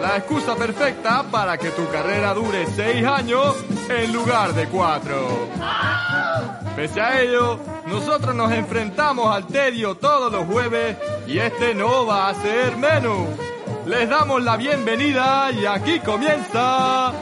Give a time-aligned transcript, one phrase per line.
[0.00, 3.56] la excusa perfecta para que tu carrera dure seis años
[3.88, 5.48] en lugar de cuatro.
[6.76, 12.28] Pese a ello, nosotros nos enfrentamos al tedio todos los jueves y este no va
[12.28, 13.26] a ser menos.
[13.86, 17.12] Les damos la bienvenida y aquí comienza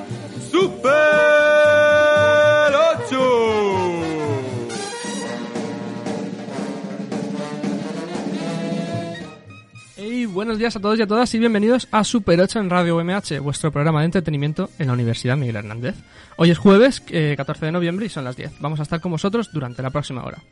[0.50, 0.92] Super
[3.08, 3.55] 8.
[10.36, 13.40] Buenos días a todos y a todas y bienvenidos a Super 8 en Radio UMH,
[13.40, 15.94] vuestro programa de entretenimiento en la Universidad Miguel Hernández.
[16.36, 18.60] Hoy es jueves, eh, 14 de noviembre y son las 10.
[18.60, 20.42] Vamos a estar con vosotros durante la próxima hora.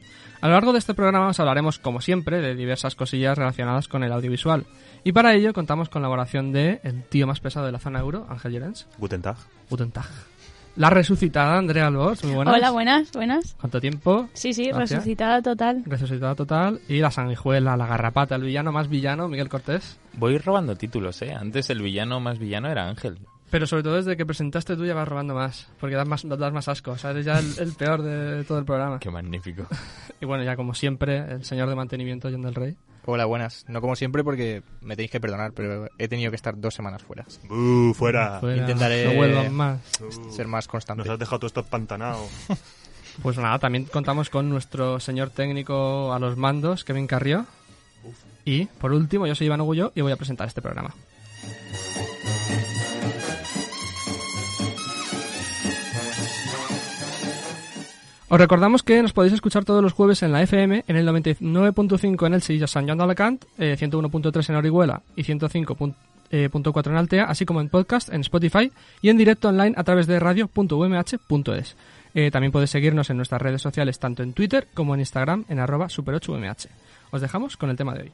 [0.41, 4.03] A lo largo de este programa os hablaremos, como siempre, de diversas cosillas relacionadas con
[4.05, 4.65] el audiovisual.
[5.05, 8.01] Y para ello contamos con la colaboración de el tío más pesado de la zona
[8.01, 8.87] euro, Ángel Llorens.
[8.97, 9.37] Guten Tag.
[9.69, 10.09] Guten Tag.
[10.77, 12.55] La resucitada Andrea Albors, muy buenas.
[12.55, 13.55] Hola, buenas, buenas.
[13.61, 14.29] ¿Cuánto tiempo?
[14.33, 14.91] Sí, sí, Gracias.
[14.91, 15.85] resucitada total.
[15.87, 16.81] Resucitada total.
[16.89, 19.99] Y la sanguijuela, la garrapata, el villano más villano, Miguel Cortés.
[20.15, 21.33] Voy robando títulos, ¿eh?
[21.33, 23.19] Antes el villano más villano era Ángel.
[23.51, 26.53] Pero sobre todo desde que presentaste tú ya vas robando más, porque das más, das
[26.53, 28.99] más asco, o sea, eres ya el, el peor de todo el programa.
[28.99, 29.67] Qué magnífico.
[30.21, 32.77] Y bueno, ya como siempre, el señor de mantenimiento, John del Rey.
[33.07, 33.65] Hola, buenas.
[33.69, 37.03] No como siempre porque me tenéis que perdonar, pero he tenido que estar dos semanas
[37.03, 37.25] fuera.
[37.49, 38.41] ¡Buh, fuera!
[38.41, 39.81] Fuera, Intentaré- No vuelvan más.
[40.31, 41.03] Ser más constante.
[41.05, 42.27] Nos has dejado todo esto empantanado.
[43.23, 47.47] Pues nada, también contamos con nuestro señor técnico a los mandos, Kevin Carrió.
[48.45, 50.93] Y, por último, yo soy Iván Ogullo y voy a presentar este programa.
[58.29, 62.27] Os recordamos que nos podéis escuchar todos los jueves en la FM, en el 99.5
[62.27, 67.25] en el Sevilla San Joan de Alacant, eh, 101.3 en Orihuela y 105.4 en Altea,
[67.25, 71.77] así como en podcast, en Spotify y en directo online a través de radio.umh.es.
[72.15, 75.59] Eh, también podéis seguirnos en nuestras redes sociales, tanto en Twitter como en Instagram, en
[75.59, 76.69] arroba super8umh.
[77.11, 78.13] Os dejamos con el tema de hoy.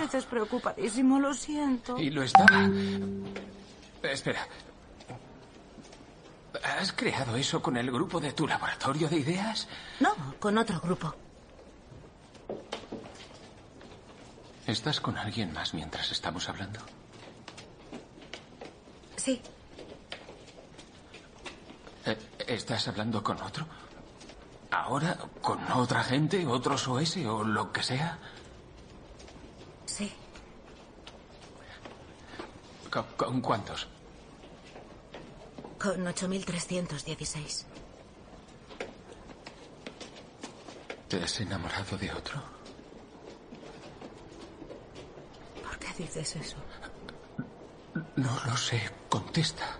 [0.00, 1.98] Pareces preocupadísimo, lo siento.
[1.98, 2.70] Y lo estaba.
[4.02, 4.46] Espera.
[6.78, 9.68] ¿Has creado eso con el grupo de tu laboratorio de ideas?
[10.00, 11.14] No, con otro grupo.
[14.66, 16.80] ¿Estás con alguien más mientras estamos hablando?
[19.16, 19.42] Sí,
[22.06, 23.66] Eh, ¿Estás hablando con otro?
[24.70, 25.18] ¿Ahora?
[25.42, 26.46] ¿Con otra gente?
[26.46, 28.18] ¿Otros OS o lo que sea?
[29.90, 30.12] Sí.
[32.90, 33.86] ¿Con, con cuántos?
[35.78, 37.64] Con 8.316.
[41.08, 42.40] ¿Te has enamorado de otro?
[45.64, 46.56] ¿Por qué dices eso?
[48.16, 48.80] No lo sé.
[49.08, 49.76] Contesta.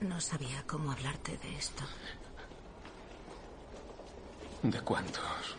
[0.00, 1.84] No sabía cómo hablarte de esto.
[4.62, 5.56] ¿De cuántos?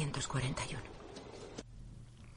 [0.00, 0.82] De 641.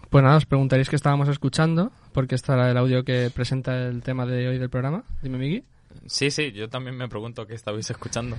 [0.09, 4.03] Pues nada, os preguntaréis qué estábamos escuchando, porque este era el audio que presenta el
[4.03, 5.05] tema de hoy del programa.
[5.21, 5.63] Dime, Miki.
[6.05, 8.35] Sí, sí, yo también me pregunto qué estabais escuchando.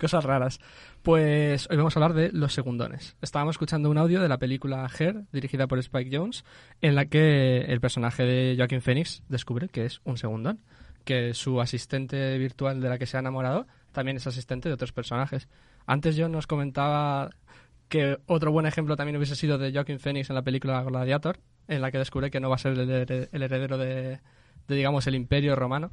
[0.00, 0.58] Cosas raras.
[1.02, 3.14] Pues hoy vamos a hablar de Los Segundones.
[3.22, 6.44] Estábamos escuchando un audio de la película Her, dirigida por Spike Jones,
[6.80, 10.58] en la que el personaje de Joaquin Phoenix descubre que es un segundón,
[11.04, 14.92] que su asistente virtual de la que se ha enamorado también es asistente de otros
[14.92, 15.48] personajes.
[15.86, 17.30] Antes yo nos comentaba
[17.92, 21.82] que otro buen ejemplo también hubiese sido de Joaquin Phoenix en la película Gladiator, en
[21.82, 24.18] la que descubre que no va a ser el, hered- el heredero de,
[24.66, 25.90] de, digamos, el imperio romano.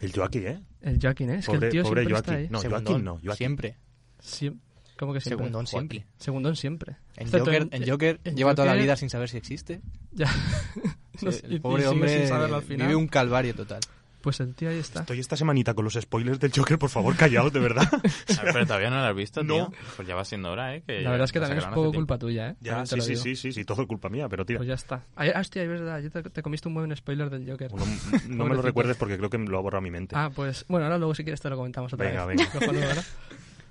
[0.00, 0.60] El Joaquín, ¿eh?
[0.82, 1.34] El Joaquin, ¿eh?
[1.38, 2.44] Es que el tío pobre siempre está Joaquín.
[2.44, 2.48] ahí.
[2.50, 3.12] No, Segundón, Joaquín no.
[3.14, 3.36] Joaquín.
[3.36, 3.76] Siempre.
[4.22, 4.58] Siem-
[4.98, 5.46] ¿Cómo que siempre?
[5.46, 5.88] Segundón Joaquín.
[6.00, 6.06] siempre.
[6.18, 6.96] Segundón siempre.
[7.16, 9.80] En Excepto Joker, en- en Joker en lleva toda la vida sin saber si existe.
[10.12, 10.26] Ya.
[11.22, 12.86] No Sí, el pobre hombre sin saberlo al final.
[12.86, 13.80] vive un calvario total.
[14.20, 15.00] Pues el tío ahí está.
[15.00, 17.88] Estoy esta semanita con los spoilers del Joker, por favor, callaos, de verdad.
[18.52, 19.56] Pero todavía no lo has visto, tío.
[19.56, 19.72] No.
[19.96, 20.82] Pues ya va siendo hora, ¿eh?
[20.86, 22.56] Que La verdad es que también es poco culpa tuya, ¿eh?
[22.60, 24.58] Ya, sí, sí, sí, sí, sí, todo es culpa mía, pero tira.
[24.58, 25.02] Pues ya está.
[25.16, 26.02] Ay, ah, hostia, es verdad.
[26.10, 27.70] Te, te comiste un buen spoiler del Joker.
[27.70, 27.86] Bueno,
[28.28, 30.14] no me lo recuerdes porque creo que lo ha borrado mi mente.
[30.16, 32.36] Ah, pues bueno, ahora luego si quieres te lo comentamos otra Venga, vez.
[32.36, 32.72] venga.
[32.72, 33.04] ¿verdad?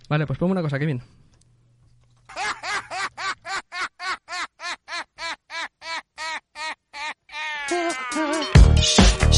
[0.10, 1.02] Vale, pues ponme una cosa, Kevin.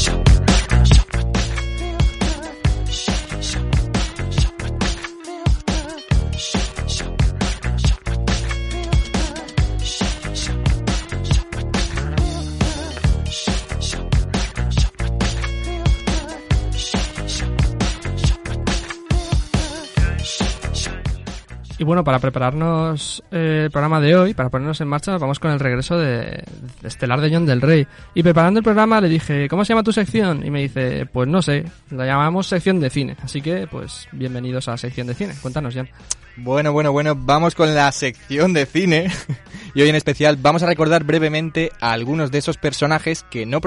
[21.82, 25.50] Y bueno, para prepararnos eh, el programa de hoy, para ponernos en marcha, vamos con
[25.50, 26.44] el regreso de,
[26.84, 27.84] Estelar de John del Rey.
[28.14, 30.46] Y preparando el programa le dije, ¿cómo se llama tu sección?
[30.46, 33.16] Y me dice, pues no sé, la llamamos sección de cine.
[33.20, 35.34] Así que, pues, bienvenidos a la sección de cine.
[35.42, 35.88] Cuéntanos, Jan.
[36.36, 39.10] Bueno, bueno, bueno, vamos con la sección de cine.
[39.74, 43.60] y hoy en especial vamos a recordar brevemente a algunos de esos personajes que no,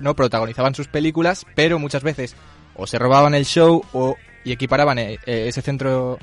[0.00, 2.34] no protagonizaban sus películas, pero muchas veces
[2.74, 6.18] o se robaban el show o y equiparaban eh, eh, ese centro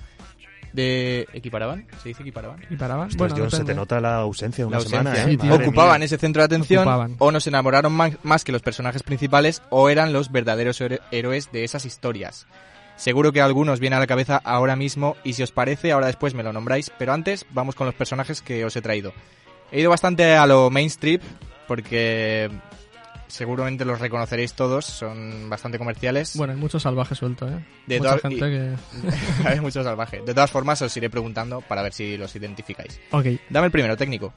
[0.74, 1.28] de...
[1.34, 1.86] ¿Equiparaban?
[2.02, 2.60] ¿Se dice equiparaban?
[2.70, 3.08] ¿Y paraban?
[3.08, 5.14] Ostras, bueno, John, se te nota la ausencia de una semana.
[5.14, 5.26] ¿eh?
[5.30, 5.50] Sí, tío.
[5.50, 6.06] Madre Ocupaban mía.
[6.06, 7.16] ese centro de atención Ocupaban.
[7.20, 11.52] o nos enamoraron más, más que los personajes principales o eran los verdaderos héro- héroes
[11.52, 12.48] de esas historias.
[12.96, 16.08] Seguro que a algunos viene a la cabeza ahora mismo y si os parece ahora
[16.08, 19.14] después me lo nombráis, pero antes vamos con los personajes que os he traído.
[19.72, 21.22] He ido bastante a lo mainstream
[21.68, 22.50] porque
[23.30, 26.36] seguramente los reconoceréis todos, son bastante comerciales.
[26.36, 27.66] Bueno, hay mucho salvaje suelto, ¿eh?
[27.88, 29.48] De Mucha todas- gente que...
[29.48, 30.22] Hay mucho salvaje.
[30.26, 33.00] De todas formas os iré preguntando para ver si los identificáis.
[33.12, 33.26] Ok.
[33.50, 34.34] Dame el primero, técnico.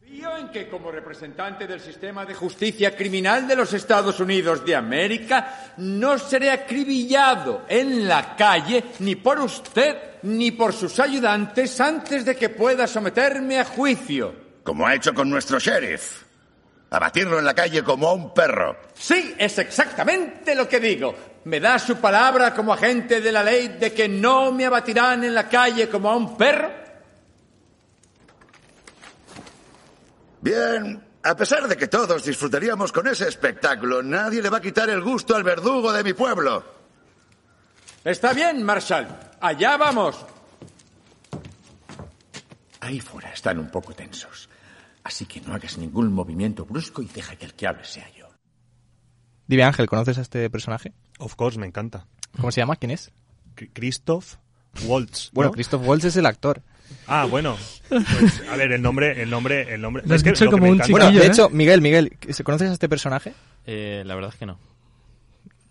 [0.00, 4.74] Confío en que como representante del sistema de justicia criminal de los Estados Unidos de
[4.74, 12.24] América no seré acribillado en la calle ni por usted ni por sus ayudantes antes
[12.24, 14.34] de que pueda someterme a juicio.
[14.64, 16.24] Como ha hecho con nuestro sheriff.
[16.90, 18.76] Abatirlo en la calle como a un perro.
[18.94, 21.14] Sí, es exactamente lo que digo.
[21.44, 25.34] ¿Me da su palabra como agente de la ley de que no me abatirán en
[25.34, 26.70] la calle como a un perro?
[30.40, 34.88] Bien, a pesar de que todos disfrutaríamos con ese espectáculo, nadie le va a quitar
[34.88, 36.64] el gusto al verdugo de mi pueblo.
[38.04, 39.06] Está bien, Marshall.
[39.40, 40.24] Allá vamos.
[42.80, 44.48] Ahí fuera están un poco tensos.
[45.08, 48.28] Así que no hagas ningún movimiento brusco y deja que el que hable sea yo.
[49.46, 50.92] Dime Ángel, ¿conoces a este personaje?
[51.18, 52.06] Of course, me encanta.
[52.36, 52.76] ¿Cómo se llama?
[52.76, 53.10] ¿Quién es?
[53.72, 54.34] Christoph
[54.84, 55.30] Waltz.
[55.32, 55.52] Bueno, ¿no?
[55.54, 56.60] Christoph Waltz es el actor.
[57.06, 57.56] Ah, bueno.
[57.88, 60.02] Pues, a ver, el nombre, el nombre, el nombre.
[60.04, 61.26] Lo has que dicho lo que como me un Bueno, de ¿eh?
[61.28, 63.32] hecho, Miguel, Miguel, ¿conoces a este personaje?
[63.64, 64.58] Eh, la verdad es que no.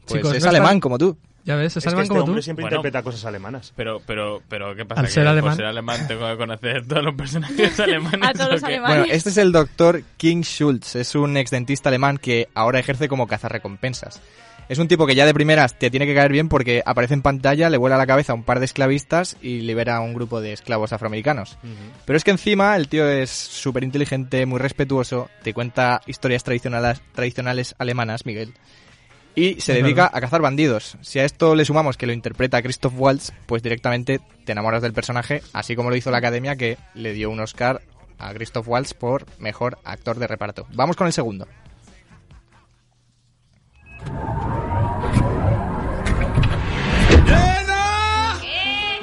[0.08, 1.16] Pues Chicos, es no alemán están- como tú.
[1.48, 2.44] Ya ves, es, Es que alemán este como hombre tú.
[2.44, 2.76] siempre Bueno.
[2.76, 3.74] interpreta cosas alemanas.
[3.76, 5.02] Pero, pero, pero, ¿qué pasa?
[5.02, 5.52] Al ¿Que ser alemán.
[5.52, 8.30] Por ser alemán tengo que conocer todos los personajes alemanes.
[8.30, 8.98] A todos los alemanes.
[8.98, 10.96] Bueno, este es el doctor King Schultz.
[10.98, 14.22] Es un exdentista alemán que ahora ejerce como cazarrecompensas.
[14.70, 17.22] Es un tipo que ya de primeras te tiene que caer bien porque aparece en
[17.22, 20.42] pantalla, le vuela la cabeza a un par de esclavistas y libera a un grupo
[20.42, 21.58] de esclavos afroamericanos.
[22.04, 27.02] Pero es que encima el tío es súper inteligente, muy respetuoso, te cuenta historias tradicionales,
[27.14, 28.54] tradicionales alemanas, Miguel.
[29.38, 30.98] Y se dedica a cazar bandidos.
[31.02, 34.94] Si a esto le sumamos que lo interpreta Christoph Waltz, pues directamente te enamoras del
[34.94, 37.84] personaje, así como lo hizo la academia que le dio un Oscar
[38.18, 40.66] a Christoph Waltz por mejor actor de reparto.
[40.74, 41.48] Vamos con el segundo.
[47.28, 48.40] ¡Lena!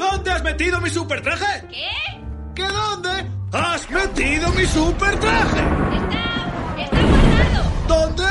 [0.00, 1.64] ¿Dónde has metido mi super traje?
[1.71, 2.21] ¿Qué?
[2.57, 3.25] ¿Qué dónde?
[3.53, 5.61] ¡Has metido mi super traje!
[5.95, 6.83] Está.
[6.83, 7.73] Está guardado.
[7.87, 8.25] ¿Dónde?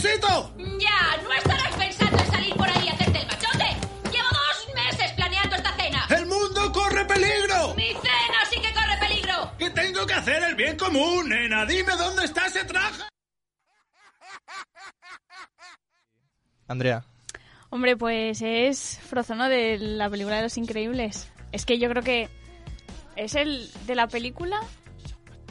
[0.00, 0.54] Necesito!
[0.78, 3.76] Ya, no estarás pensando en salir por ahí a hacerte el machote.
[4.10, 6.06] Llevo dos meses planeando esta cena.
[6.10, 7.74] ¡El mundo corre peligro!
[7.74, 9.52] Mi cena sí que corre peligro.
[9.58, 11.66] Que tengo que hacer el bien común, nena.
[11.66, 13.02] Dime dónde está ese traje.
[16.66, 17.04] Andrea.
[17.70, 21.28] Hombre, pues es Frozono de la película de Los Increíbles.
[21.52, 22.28] Es que yo creo que
[23.16, 24.60] es el de la película.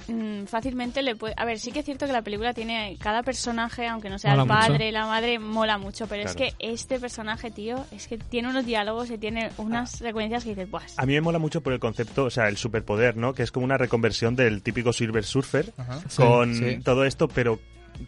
[0.10, 1.34] Mm, fácilmente le puede.
[1.38, 2.98] A ver, sí que es cierto que la película tiene.
[3.00, 4.60] Cada personaje, aunque no sea Mola el mucho.
[4.60, 6.08] padre, la madre, mola mucho.
[6.08, 10.44] Pero es que este personaje, tío, es que tiene unos diálogos y tiene unas secuencias
[10.44, 10.82] que dices, ¡buah!
[10.98, 13.34] A mí me mola mucho por el concepto, o sea, el superpoder, ¿no?
[13.34, 15.74] Que es como una reconversión del típico Silver Surfer
[16.16, 16.80] con sí.
[16.84, 17.60] todo esto, pero,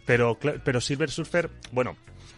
[0.04, 1.96] pero, pero Silver Surfer, bueno,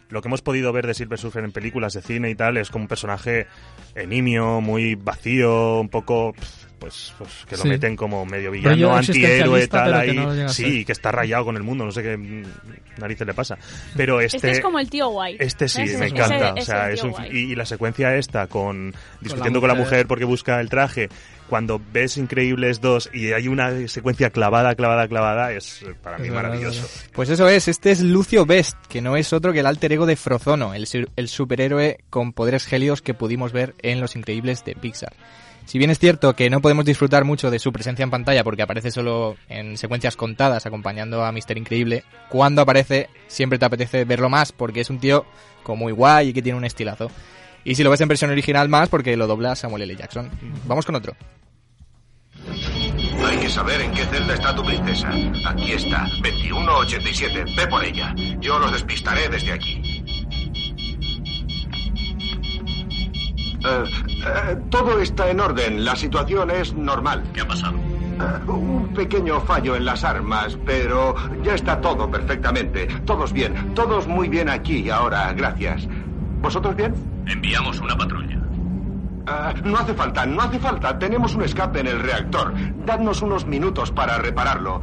[0.09, 2.71] lo que hemos podido ver de Silver Surfer en películas de cine y tal es
[2.71, 3.47] como un personaje
[3.94, 6.35] eh, nimio, muy vacío, un poco,
[6.84, 7.68] pues, pues que lo Sí.
[7.68, 10.16] meten como medio villano, antihéroe, tal, pero que ahí.
[10.42, 12.44] no sí, que está rayado con el mundo, no sé qué
[12.98, 13.56] narices le pasa.
[13.96, 14.36] Pero este...
[14.36, 15.36] Este es como el tío guay.
[15.40, 15.98] Este sí, ¿Ves?
[15.98, 16.50] me encanta.
[16.50, 19.84] ese o sea, es un- y, y la secuencia esta con discutiendo con la mujer.
[19.92, 21.08] mujer porque busca el traje,
[21.48, 26.32] cuando ves Increíbles 2 y hay una secuencia clavada, clavada, clavada, es para mí Es
[26.32, 26.88] verdad, maravilloso.
[27.12, 30.06] Pues eso es, este es Lucio Best, que no es otro que el alter ego
[30.06, 35.12] de Frozono, el superhéroe con poderes gélidos que pudimos ver en Los Increíbles de Pixar.
[35.64, 38.62] Si bien es cierto que no podemos disfrutar mucho de su presencia en pantalla porque
[38.62, 44.28] aparece solo en secuencias contadas acompañando a Mister Increíble, cuando aparece siempre te apetece verlo
[44.28, 45.25] más porque es un tío
[45.62, 47.11] como muy guay y que tiene un estilazo.
[47.64, 49.97] Y si lo ves en versión original más porque lo dobla Samuel L.
[49.97, 50.30] Jackson.
[50.66, 51.16] Vamos con otro.
[53.26, 55.11] Hay que saber en qué celda está tu princesa.
[55.47, 57.44] Aquí está, 2187.
[57.56, 58.14] Ve por ella.
[58.38, 59.93] Yo los despistaré desde aquí.
[63.64, 65.85] Eh, eh, todo está en orden.
[65.85, 67.25] La situación es normal.
[67.33, 67.78] ¿Qué ha pasado?
[68.47, 72.87] un pequeño fallo en las armas, pero ya está todo perfectamente.
[73.04, 73.75] Todos bien.
[73.75, 75.33] Todos muy bien aquí ahora.
[75.33, 75.88] Gracias.
[76.40, 76.94] ¿Vosotros bien?
[77.26, 78.38] Enviamos una patrulla.
[79.64, 80.97] No hace falta, no hace falta.
[80.97, 82.54] Tenemos un escape en el reactor.
[82.87, 84.80] Dadnos unos minutos para repararlo.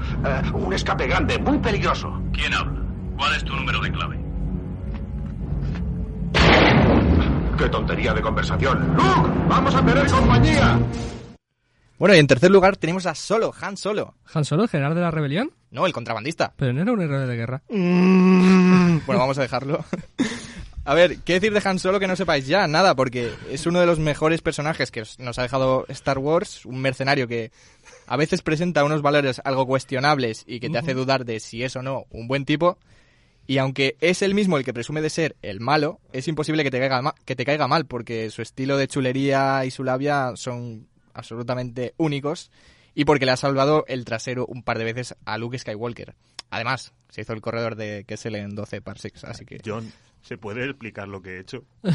[0.53, 2.21] Un escape grande, muy peligroso.
[2.33, 2.81] ¿Quién habla?
[3.15, 4.30] ¿Cuál es tu número de clave?
[7.61, 8.95] ¡Qué tontería de conversación!
[8.95, 9.29] ¡Luke!
[9.47, 10.79] ¡Vamos a tener compañía!
[11.99, 14.15] Bueno, y en tercer lugar tenemos a Solo, Han Solo.
[14.33, 15.51] ¿Han Solo, el general de la rebelión?
[15.69, 16.53] No, el contrabandista.
[16.57, 17.61] Pero no era un héroe de guerra.
[17.69, 19.85] Bueno, vamos a dejarlo.
[20.85, 22.65] A ver, ¿qué decir de Han Solo que no sepáis ya?
[22.67, 26.65] Nada, porque es uno de los mejores personajes que os- nos ha dejado Star Wars,
[26.65, 27.51] un mercenario que
[28.07, 31.75] a veces presenta unos valores algo cuestionables y que te hace dudar de si es
[31.75, 32.79] o no un buen tipo.
[33.47, 36.71] Y aunque es él mismo el que presume de ser el malo, es imposible que
[36.71, 40.31] te caiga, ma- que te caiga mal, porque su estilo de chulería y su labia
[40.35, 42.51] son absolutamente únicos
[42.95, 46.13] y porque le ha salvado el trasero un par de veces a Luke Skywalker.
[46.49, 49.59] Además, se hizo el corredor de Kessel en 12 parsecs, así que...
[49.65, 49.89] John,
[50.21, 51.63] ¿se puede explicar lo que he hecho?
[51.83, 51.91] Yo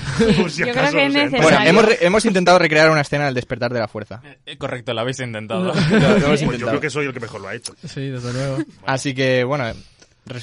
[0.67, 1.43] creo que es necesario.
[1.43, 4.23] Bueno, hemos, re- hemos intentado recrear una escena del despertar de la fuerza.
[4.47, 5.65] Eh, correcto, lo habéis intentado.
[5.75, 6.69] Lo hemos Pues yo intentado.
[6.71, 7.75] creo que soy el que mejor lo ha hecho.
[7.87, 8.59] Sí, desde luego.
[8.87, 9.71] Así que, bueno,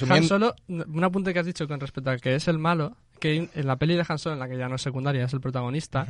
[0.10, 0.24] Han.
[0.24, 3.68] Solo, un apunte que has dicho con respecto a que es el malo, que en
[3.68, 6.06] la peli de Han Solo, en la que ya no es secundaria, es el protagonista,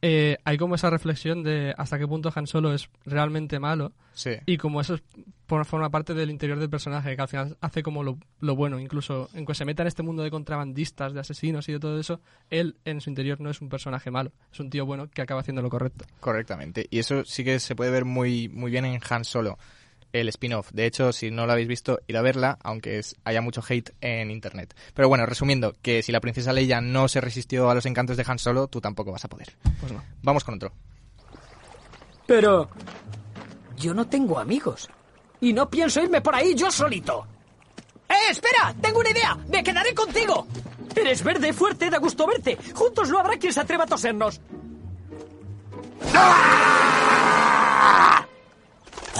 [0.00, 4.30] eh, hay como esa reflexión de hasta qué punto Han Solo es realmente malo Sí.
[4.46, 5.02] y como eso es-
[5.46, 8.78] por- forma parte del interior del personaje, que al final hace como lo, lo bueno,
[8.78, 11.98] incluso en que se meta en este mundo de contrabandistas, de asesinos y de todo
[11.98, 12.20] eso,
[12.50, 15.40] él en su interior no es un personaje malo, es un tío bueno que acaba
[15.40, 16.04] haciendo lo correcto.
[16.20, 16.86] Correctamente.
[16.90, 19.58] Y eso sí que se puede ver muy, muy bien en Han Solo,
[20.12, 20.70] el spin-off.
[20.72, 23.90] De hecho, si no lo habéis visto, ir a verla, aunque es- haya mucho hate
[24.00, 24.74] en internet.
[24.94, 28.24] Pero bueno, resumiendo, que si la princesa Leia no se resistió a los encantos de
[28.26, 29.56] Han Solo, tú tampoco vas a poder.
[29.80, 30.02] Pues no.
[30.22, 30.72] Vamos con otro.
[32.26, 32.68] Pero
[33.76, 34.88] yo no tengo amigos.
[35.40, 37.26] Y no pienso irme por ahí yo solito.
[38.08, 38.74] ¡Eh, espera!
[38.80, 39.36] ¡Tengo una idea!
[39.48, 40.46] ¡Me quedaré contigo!
[40.96, 42.58] Eres verde, fuerte, da gusto verte.
[42.74, 44.40] Juntos no habrá quien se atreva a tosernos.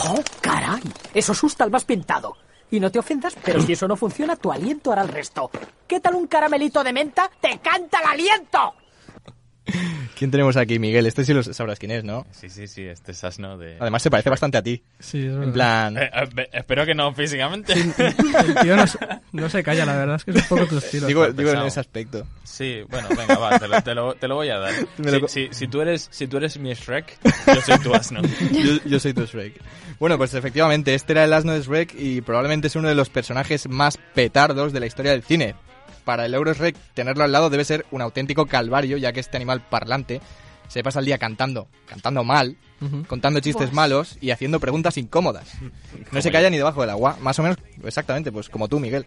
[0.01, 0.83] ¡Oh, caray!
[1.13, 2.37] Eso asusta al más pintado.
[2.71, 5.51] Y no te ofendas, pero si eso no funciona, tu aliento hará el resto.
[5.87, 7.31] ¿Qué tal un caramelito de menta?
[7.41, 8.75] ¡Te canta el aliento!
[10.19, 11.07] ¿Quién tenemos aquí, Miguel?
[11.07, 12.27] Este sí lo sabrás quién es, ¿no?
[12.33, 13.77] Sí, sí, sí, este es asno de...
[13.79, 14.83] Además se parece bastante a ti.
[14.99, 15.53] Sí, es En verdad.
[15.53, 15.97] plan...
[15.99, 17.73] Eh, eh, espero que no físicamente.
[17.75, 17.95] El
[18.63, 18.99] tío no, se-
[19.33, 21.07] no se calla, la verdad es que es un poco tu estilo.
[21.07, 22.27] Digo, en ese aspecto.
[22.43, 24.75] Sí, bueno, venga, va, te lo, te lo- te lo voy a dar.
[24.99, 27.17] Lo Si, si- si tú eres, si tú eres mi Shrek,
[27.55, 28.21] yo soy tu asno.
[28.23, 29.55] yo, yo soy tu Shrek.
[30.01, 33.09] Bueno, pues efectivamente, este era el asno de Shrek y probablemente es uno de los
[33.09, 35.55] personajes más petardos de la historia del cine.
[36.09, 39.37] Para el Euro Shrek, tenerlo al lado debe ser un auténtico calvario, ya que este
[39.37, 40.23] animal parlante
[40.67, 42.57] se pasa el día cantando, cantando mal,
[43.07, 43.75] contando chistes Buah.
[43.75, 45.47] malos y haciendo preguntas incómodas.
[46.11, 49.05] No se calla ni debajo del agua, más o menos, exactamente, pues como tú, Miguel.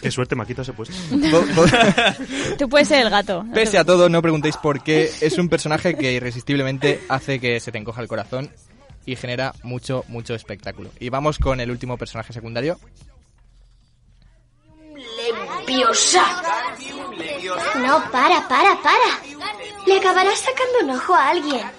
[0.00, 0.94] Qué suerte quitado ese puesto.
[2.58, 3.44] Tú puedes ser el gato.
[3.52, 7.70] Pese a todo, no preguntéis por qué, es un personaje que irresistiblemente hace que se
[7.70, 8.50] te encoja el corazón
[9.04, 10.88] y genera mucho, mucho espectáculo.
[11.00, 12.78] Y vamos con el último personaje secundario.
[15.66, 16.24] Leviosa.
[17.76, 19.18] No, para, para, para.
[19.86, 21.70] Le acabarás sacando un ojo a alguien.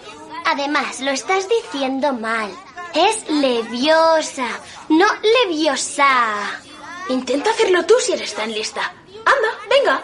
[0.46, 2.52] Además, lo estás diciendo mal.
[2.94, 4.48] Es leviosa,
[4.90, 5.06] no
[5.46, 6.62] leviosa.
[7.10, 8.94] Intenta hacerlo tú si eres tan lista.
[9.26, 10.02] Anda, venga.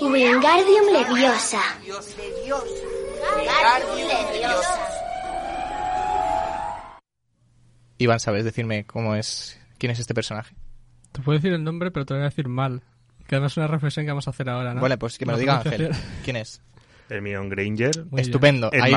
[0.00, 1.62] Wingardium leviosa.
[7.98, 10.54] Iván, ¿sabes decirme cómo es, quién es este personaje?
[11.12, 12.82] Te puedo decir el nombre, pero te lo voy a decir mal.
[13.26, 14.80] Que además es una reflexión que vamos a hacer ahora, ¿no?
[14.80, 15.90] Vale, pues que me lo diga Ángel.
[16.24, 16.62] ¿Quién es?
[17.10, 18.06] Hermione Granger.
[18.16, 18.92] Estupendo, ahí,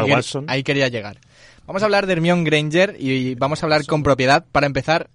[0.47, 1.17] ahí quería llegar.
[1.65, 4.45] Vamos a hablar de Hermione Granger y vamos a hablar con propiedad.
[4.51, 5.09] Para empezar,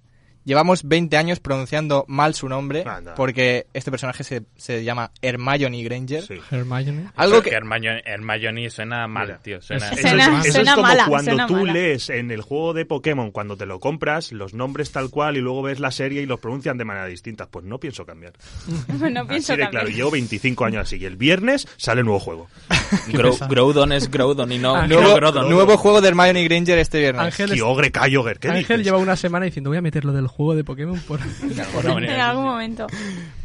[0.47, 2.85] llevamos 20 años pronunciando mal su nombre
[3.17, 6.25] porque este personaje se, se llama Hermione Granger.
[6.51, 7.11] Hermione.
[7.17, 7.51] Algo que...
[7.51, 9.61] Hermione, Hermione suena mal, tío.
[9.61, 13.57] Suena, Eso es, eso es como cuando tú lees en el juego de Pokémon, cuando
[13.57, 16.79] te lo compras, los nombres tal cual y luego ves la serie y los pronuncian
[16.79, 17.47] de manera distinta.
[17.47, 18.33] Pues no pienso cambiar.
[18.89, 19.71] no pienso Así de cambiar.
[19.71, 20.97] claro, llevo 25 años así.
[20.97, 22.49] Y el viernes sale el nuevo juego.
[23.09, 25.49] Grow- Groudon es Groudon y no, no nuevo, Groudon.
[25.51, 27.23] nuevo juego de Hermione Granger este viernes.
[27.23, 30.27] Ángel es- Kyogre, Kyogre, ¿qué Ángel lleva una semana diciendo voy a meter lo del
[30.27, 31.21] juego de Pokémon por...
[31.73, 32.87] por- En algún momento.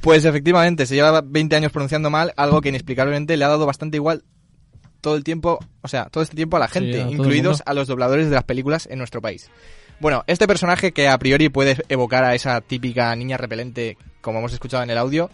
[0.02, 3.98] Pues efectivamente, se lleva 20 años pronunciando mal, algo que inexplicablemente le ha dado bastante
[3.98, 4.24] igual
[5.02, 7.74] todo el tiempo, o sea, todo este tiempo a la Sí, gente, a incluidos a
[7.74, 9.50] los dobladores de las películas en nuestro país.
[10.00, 14.54] Bueno, este personaje que a priori puede evocar a esa típica niña repelente, como hemos
[14.54, 15.30] escuchado en el audio,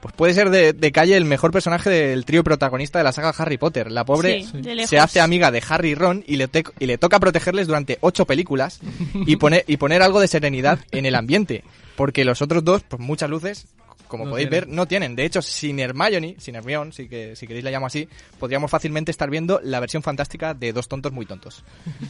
[0.00, 3.30] pues puede ser de, de calle el mejor personaje del trío protagonista de la saga
[3.36, 3.90] Harry Potter.
[3.90, 6.98] La pobre Sí, se hace amiga de Harry y Ron y le, te- y le
[6.98, 8.80] toca protegerles durante ocho películas
[9.26, 11.64] y, poner y poner algo de serenidad en el ambiente.
[11.96, 13.66] Porque los otros dos, pues muchas luces,
[14.08, 14.68] como No podéis tienen.
[14.68, 15.16] ver, no tienen.
[15.16, 19.10] De hecho, sin Hermione, sin Hermione, si, que, si queréis la llamo así, podríamos fácilmente
[19.10, 21.64] estar viendo la versión fantástica de Dos tontos muy tontos.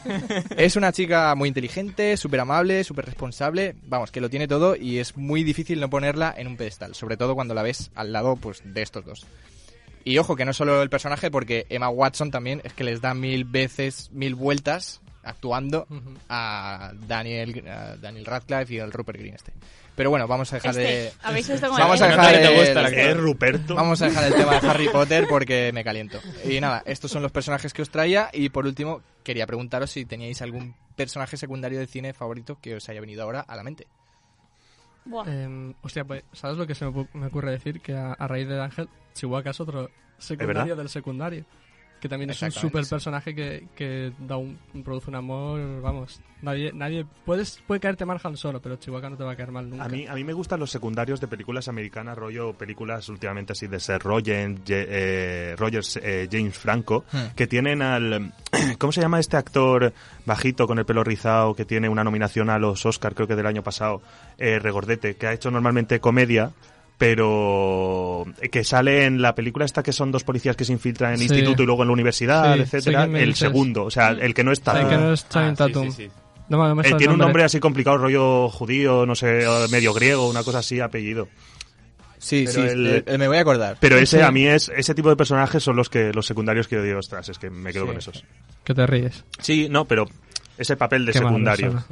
[0.56, 4.98] es una chica muy inteligente, súper amable, súper responsable, vamos, que lo tiene todo y
[4.98, 8.36] es muy difícil no ponerla en un pedestal, sobre todo cuando la ves al lado
[8.36, 9.26] pues de estos dos.
[10.04, 13.14] Y ojo, que no solo el personaje, porque Emma Watson también es que les da
[13.14, 15.86] mil veces, mil vueltas actuando
[16.28, 19.52] a Daniel, a Daniel Radcliffe y al Rupert Green este.
[19.98, 21.12] Pero bueno, vamos a dejar Este, de...
[21.22, 23.74] ¿habéis visto cómo Vamos a dejar No te el- gusta la que- ¿Es Ruperto?
[23.74, 26.20] Vamos a dejar el tema de Harry Potter porque me caliento.
[26.48, 28.30] Y nada, estos son los personajes que os traía.
[28.32, 32.88] Y por último, quería preguntaros si teníais algún personaje secundario de cine favorito que os
[32.88, 33.86] haya venido ahora a la mente.
[35.04, 35.24] Buah.
[35.26, 37.80] Eh, hostia, pues, ¿sabes lo que se me, ocurre decir?
[37.80, 41.44] Que a, a raíz de Ángel, Chihuahua es otro secundario del secundario.
[42.00, 42.90] Que también es un super sí.
[42.90, 46.20] personaje que, que da un, produce un amor, vamos.
[46.42, 49.50] Nadie, nadie puedes, puede caerte mal Han Solo, pero Chihuahua no te va a caer
[49.50, 49.84] mal nunca.
[49.84, 53.66] A mí, a mí me gustan los secundarios de películas americanas, rollo películas últimamente así
[53.66, 57.34] de Seth Rogen, Je- eh, Rogers, eh, James Franco, Hmm.
[57.34, 58.32] que tienen al...
[58.78, 59.92] ¿Cómo se llama este actor
[60.24, 63.46] bajito con el pelo rizado que tiene una nominación a los Oscar, creo que del
[63.46, 64.00] año pasado,
[64.38, 66.52] eh, Regordete, que ha hecho normalmente comedia,
[66.98, 71.20] pero que sale en la película esta que son dos policías que se infiltran en
[71.22, 71.34] el Sí.
[71.34, 73.38] instituto y luego en la universidad, Sí, etcétera, el dices.
[73.38, 74.72] segundo, o sea, el que no está...
[74.82, 75.24] Sí, que no Ah, sí,
[75.56, 75.90] Tatum.
[75.92, 76.10] sí, sí.
[76.48, 79.92] No, no me Eh, el tiene un nombre así complicado, rollo judío, no sé, medio
[79.92, 81.28] griego, una cosa así, apellido.
[82.18, 83.76] Sí, Pero sí, el- eh, eh, me voy a acordar.
[83.80, 86.74] Pero ese a mí es ese tipo de personajes son los que los secundarios que
[86.76, 87.88] yo digo, ostras, es que me quedo Sí.
[87.88, 88.24] con esos.
[88.64, 89.24] Que te ríes.
[89.40, 90.06] Sí, no, pero
[90.58, 91.82] ese papel de Qué secundario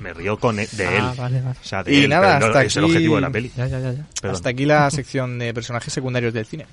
[0.00, 1.18] me río con e- de Ah, él.
[1.18, 1.58] vale, vale.
[1.60, 3.50] O sea, de Y él, nada, no- hasta es el aquí- objetivo de la peli.
[3.56, 3.92] Ya, ya, ya.
[3.92, 4.06] ya.
[4.20, 4.36] Perdón.
[4.36, 6.66] Hasta aquí la sección de personajes secundarios del cine.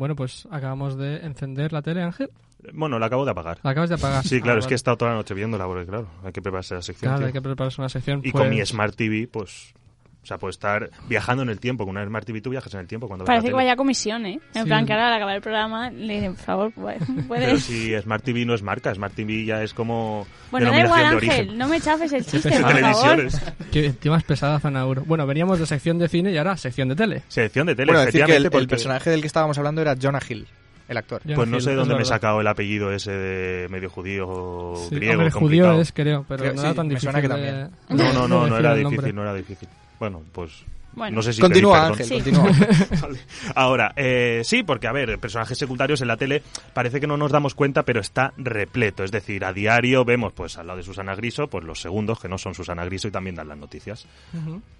[0.00, 2.30] Bueno, pues acabamos de encender la tele, Ángel.
[2.72, 3.58] Bueno, la acabo de apagar.
[3.62, 4.24] La acabas de apagar.
[4.26, 6.40] Sí, claro, Ah, es que he estado toda la noche viéndola, porque claro, hay que
[6.40, 7.10] prepararse la sección.
[7.10, 7.26] Claro, tío.
[7.26, 8.20] hay que prepararse una sección.
[8.24, 9.74] Y pues- con mi Smart TV, pues,
[10.22, 11.84] o sea, puedo estar viajando en el tiempo.
[11.84, 14.26] Con una Smart TV tú viajas en el tiempo cuando Parece que vaya a comisión,
[14.26, 14.38] ¿eh?
[14.54, 14.68] En Sí.
[14.68, 17.62] plan, que ahora al acabar el programa le dicen, por favor, pu- Pero puedes...
[17.64, 21.26] si Smart TV no es marca, Smart TV ya es como Bueno, da igual, de
[21.30, 23.28] Ángel, no me chafes el chiste, por favor.
[23.72, 25.02] Que encima es pesada Zanauro.
[25.06, 27.22] Bueno, veníamos de sección de cine y ahora sección de tele.
[27.28, 29.80] Sección de tele, Bueno, decir que el, efectivamente, el porque- personaje del que estábamos hablando
[29.80, 30.46] era Jonah Hill,
[30.88, 31.22] el actor.
[31.34, 34.96] Pues no sé dónde me he sacado el apellido ese de medio judío o Sí,
[34.96, 37.10] griego hombre, judío es, creo, pero Creo- no era sí, tan me difícil.
[37.10, 37.70] suena que de- también.
[37.88, 39.68] de- No, no, no, no decir era difícil, no era difícil.
[40.00, 41.16] Bueno, pues Bueno.
[41.16, 42.46] no sé si Continúa, Ángel, perdón.
[42.48, 42.68] continúa.
[43.02, 43.18] Vale.
[43.54, 46.42] Ahora, eh, sí, porque a ver, personajes secundarios en la tele
[46.74, 49.04] parece que no nos damos cuenta, pero está repleto.
[49.04, 52.28] Es decir, a diario vemos, pues al lado de Susana Griso, pues los segundos que
[52.28, 54.06] no son Susana Griso y también dan las noticias.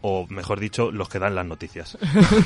[0.00, 1.96] O mejor dicho, los que dan las noticias.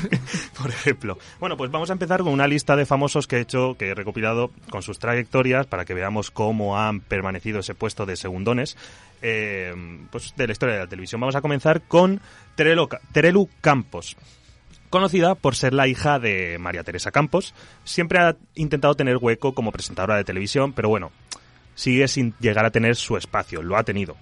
[0.61, 1.17] Por ejemplo.
[1.39, 3.95] Bueno, pues vamos a empezar con una lista de famosos que he hecho, que he
[3.95, 8.77] recopilado con sus trayectorias para que veamos cómo han permanecido ese puesto de segundones
[9.21, 9.73] eh,
[10.11, 11.19] pues de la historia de la televisión.
[11.21, 12.19] Vamos a comenzar con
[12.55, 14.15] Terelu, Campos.
[14.89, 19.71] Conocida por ser la hija de María Teresa Campos, siempre ha intentado tener hueco como
[19.71, 21.11] presentadora de televisión, pero bueno,
[21.73, 24.15] sigue sin llegar a tener su espacio, lo ha tenido.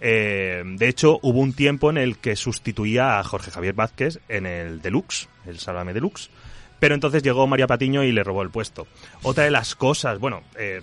[0.00, 4.46] Eh, de hecho, hubo un tiempo en el que sustituía a Jorge Javier Vázquez en
[4.46, 6.30] el Deluxe, el Sálvame Deluxe,
[6.78, 8.86] pero entonces llegó María Patiño y le robó el puesto.
[9.22, 10.82] Otra de las cosas, bueno, eh,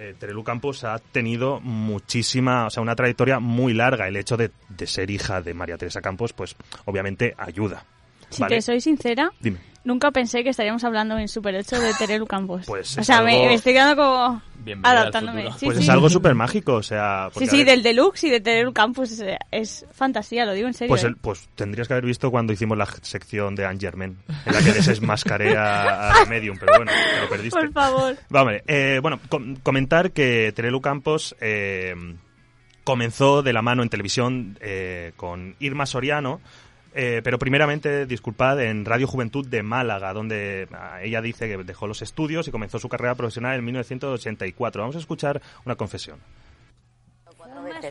[0.00, 4.08] eh, Terelu Campos ha tenido muchísima, o sea, una trayectoria muy larga.
[4.08, 7.84] El hecho de, de ser hija de María Teresa Campos, pues obviamente ayuda.
[8.30, 8.56] Si ¿vale?
[8.56, 9.58] te soy sincera, Dime.
[9.84, 12.64] Nunca pensé que estaríamos hablando en Super 8 de Terelu Campos.
[12.66, 14.42] Pues o sea, me, algo- me estoy quedando como
[14.82, 15.50] adaptándome.
[15.58, 15.82] Sí, pues sí.
[15.84, 17.30] es algo súper mágico, o sea...
[17.36, 20.74] Sí, sí, ver, del Deluxe y de Terelu Campus es, es fantasía, lo digo en
[20.74, 20.90] serio.
[20.90, 21.06] Pues, ¿eh?
[21.08, 24.60] el- pues tendrías que haber visto cuando hicimos la sección de Anne Germain, en la
[24.62, 27.58] que desmascaré a, a Medium, pero bueno, te lo perdiste.
[27.58, 28.16] Por favor.
[28.28, 31.94] Vamos, eh, bueno, com- comentar que Terelu Campos eh,
[32.84, 36.40] comenzó de la mano en televisión eh, con Irma Soriano,
[36.94, 41.86] eh, pero primeramente, disculpad, en Radio Juventud de Málaga, donde ah, ella dice que dejó
[41.86, 44.82] los estudios y comenzó su carrera profesional en 1984.
[44.82, 46.18] Vamos a escuchar una confesión.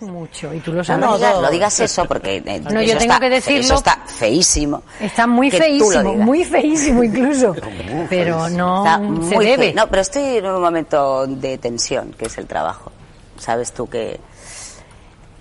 [0.01, 1.41] mucho y tú lo No, sabes no digas, todo.
[1.41, 3.59] no digas eso porque eh, No, eso yo tengo está- que decirlo.
[3.61, 4.83] Eso está feísimo.
[4.99, 7.55] Está muy feísimo, muy feísimo incluso.
[8.09, 9.67] Pero no Está se muy debe.
[9.69, 12.91] fe- No, pero estoy en un momento de tensión, que es el trabajo.
[13.37, 14.19] Sabes tú que...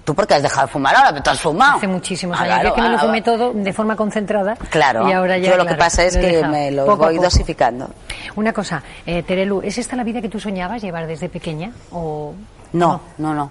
[0.09, 1.11] ¿Tú por qué has dejado de fumar ahora?
[1.11, 1.77] ¿Pero tú has fumado?
[1.77, 2.57] Hace muchísimos Ah, años.
[2.57, 4.57] Yo claro, es que me lo ah, fumé todo de forma concentrada.
[4.71, 7.91] Claro, Y ahora ya, yo lo que pasa es que me lo Poco voy dosificando.
[8.35, 11.73] Una cosa, eh, Terelu, ¿es esta la vida que tú soñabas llevar desde pequeña?
[11.93, 12.33] O
[12.73, 13.51] No, no, no.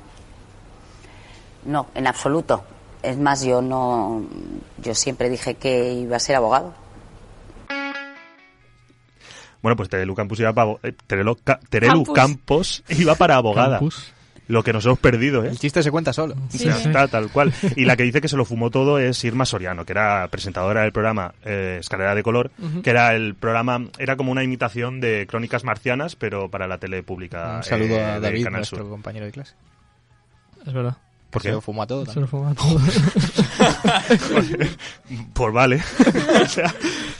[1.65, 2.63] No, en absoluto.
[3.03, 4.23] Es más, yo no...
[4.79, 6.73] Yo siempre dije que iba a ser abogado.
[9.61, 12.15] Bueno, pues Terelu Campos iba para, eh, Terelu, Ca- Terelu Campus.
[12.15, 13.77] Campos iba para abogada.
[13.77, 14.11] Campus.
[14.47, 15.49] Lo que nos hemos perdido, ¿eh?
[15.49, 16.35] El chiste se cuenta solo.
[16.35, 17.53] O sea, está tal cual.
[17.75, 20.83] Y la que dice que se lo fumó todo es Irma Soriano, que era presentadora
[20.83, 25.27] del programa eh, Escalera de Color, que era el programa, era como una imitación de
[25.27, 27.57] Crónicas Marcianas, pero para la tele pública.
[27.57, 28.89] Un saludo eh, a David, Canal nuestro Sur.
[28.89, 29.53] compañero de clase.
[30.65, 30.97] Es verdad.
[31.29, 32.05] ¿Por Se lo fumó a todo.
[32.05, 32.79] Se lo fumó a todo.
[35.33, 35.81] Pues vale.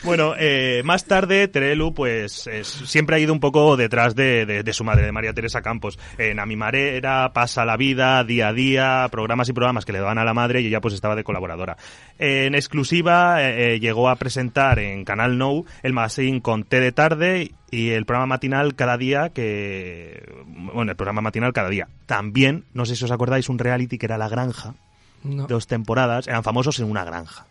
[0.03, 4.84] Bueno, eh, más tarde Terelu pues es- siempre ha ido un poco detrás de, su
[4.86, 5.99] madre, de María Teresa Campos.
[6.17, 10.23] En Amimarera, Pasa la Vida, Día a Día, programas y programas que le daban a
[10.23, 11.75] la madre y ella pues estaba de colaboradora.
[12.19, 16.91] En exclusiva eh, eh, llegó a presentar en Canal Now el magazine con Té de
[16.93, 20.23] tarde y el programa matinal cada día que...
[20.45, 21.89] Bueno, el programa matinal cada día.
[22.06, 24.75] También, no sé si os acordáis, un reality que era La Granja
[25.23, 25.47] No.
[25.47, 27.47] dos temporadas, eran famosos en una granja.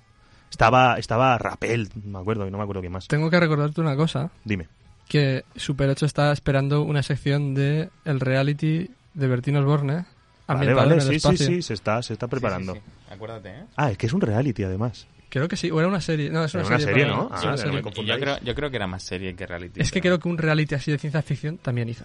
[0.50, 3.08] Estaba, estaba Rapel, me acuerdo, no me acuerdo quién más.
[3.08, 4.30] Tengo que recordarte una cosa.
[4.44, 4.68] Dime.
[5.08, 9.92] Que Super 8 está esperando una sección de el reality de Bertín Osborne.
[9.94, 10.06] Vale,
[10.46, 12.74] ambientado vale, el sí, sí, sí, se está, se está preparando.
[12.74, 12.80] sí.
[13.10, 13.64] Acuérdate, ¿eh?
[13.76, 15.06] Ah, es que es un reality además.
[15.28, 16.30] Creo que sí, o era una serie.
[16.30, 17.28] No, es una, Era una serie, ¿no?
[17.32, 17.82] Ah, una no serie.
[17.82, 19.80] me Y yo creo, yo creo que era más serie que reality.
[19.80, 22.04] Es que creo que un reality así de ciencia ficción también hizo.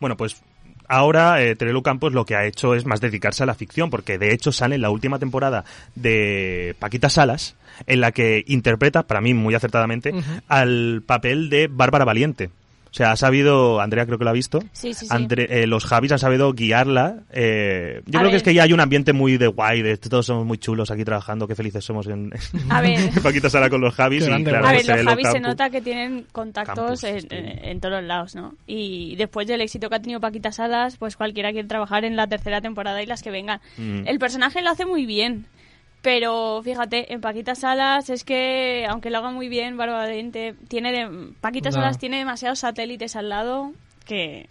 [0.00, 0.42] Bueno, pues
[0.92, 4.18] ahora eh, Terelu Campos lo que ha hecho es más dedicarse a la ficción, porque
[4.18, 9.22] de hecho sale en la última temporada de Paquita Salas, en la que interpreta, para
[9.22, 10.12] mí muy acertadamente,
[10.48, 12.50] al papel de Bárbara Valiente.
[12.92, 15.08] O sea, ha sabido, Andrea creo que lo ha visto, Sí, sí, sí.
[15.08, 17.20] Andre- eh, los Javis han sabido guiarla.
[17.32, 19.96] eh, yo A creo que es que ya hay un ambiente muy de guay, de
[19.96, 22.30] todos somos muy chulos aquí trabajando, qué felices somos en,
[22.68, 22.98] A ver.
[23.16, 24.24] en Paquita Sala con los Javis.
[24.28, 27.64] Y claro, A ver, pues, los Javis se nota que tienen contactos Campus, en, en-
[27.64, 28.54] en todos lados, ¿no?
[28.66, 32.26] Y después del éxito que ha tenido Paquita Salas, pues cualquiera quiere trabajar en la
[32.26, 33.60] tercera temporada y las que vengan.
[33.78, 34.06] Mm.
[34.06, 35.46] El personaje lo hace muy bien,
[36.02, 40.92] pero fíjate, en Paquita Salas es que, aunque lo haga muy bien, Bárbara Valente, tiene
[40.92, 41.76] de, Paquita No.
[41.76, 43.72] Salas tiene demasiados satélites al lado
[44.04, 44.48] que...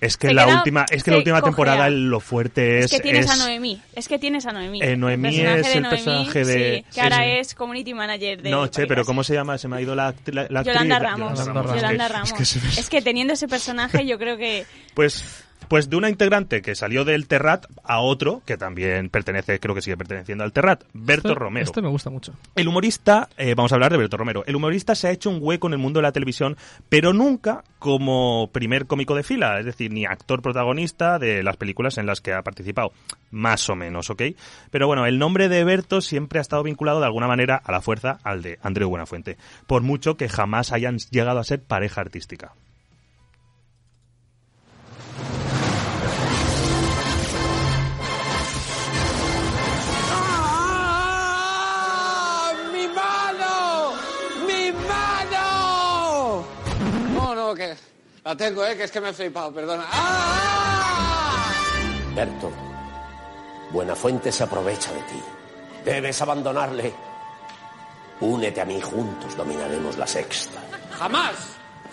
[0.00, 3.00] Es que la queda- última, es que la última temporada lo fuerte es, Es, que
[3.00, 4.80] tienes es- a Noemí, es que tienes a Noemí.
[4.82, 7.22] Eh, Noemí personaje es de el Noemí, personaje de- sí, que sí, ahora sí.
[7.32, 8.50] es community manager de...
[8.50, 9.58] No, che, pero ¿cómo se llama?
[9.58, 10.14] Se me ha ido la,
[10.48, 10.62] la.
[10.62, 11.38] Yolanda La- Ramos.
[11.38, 11.76] Yolanda Ramos.
[11.76, 12.30] Yolanda Es que- Ramos.
[12.32, 14.64] es que se- Es que teniendo ese personaje yo creo que...
[14.94, 19.74] Pues, pues de una integrante que salió del Terrat a otro, que también pertenece, creo
[19.74, 21.64] que sigue perteneciendo al Terrat, Berto Este- Romero.
[21.66, 22.32] Este me gusta mucho.
[22.54, 24.44] El humorista, eh, vamos a hablar de Berto Romero.
[24.46, 26.56] El humorista se ha hecho un hueco en el mundo de la televisión,
[26.88, 31.98] pero nunca como primer cómico de fila, es decir, ni actor protagonista de las películas
[31.98, 32.92] en las que ha participado,
[33.30, 34.22] más o menos, ¿ok?
[34.70, 37.80] Pero bueno, el nombre de Berto siempre ha estado vinculado de alguna manera a la
[37.80, 42.52] fuerza al de Andreu Buenafuente, por mucho que jamás hayan llegado a ser pareja artística.
[58.26, 58.76] La tengo, ¿eh?
[58.76, 59.84] Que es que me he flipado, perdona.
[59.88, 61.52] ¡Ah!
[62.12, 62.50] Berto,
[63.70, 65.22] Buenafuente se aprovecha de ti.
[65.84, 66.92] Debes abandonarle.
[68.20, 70.58] Únete a mí, juntos dominaremos la sexta.
[70.98, 71.36] ¡Jamás!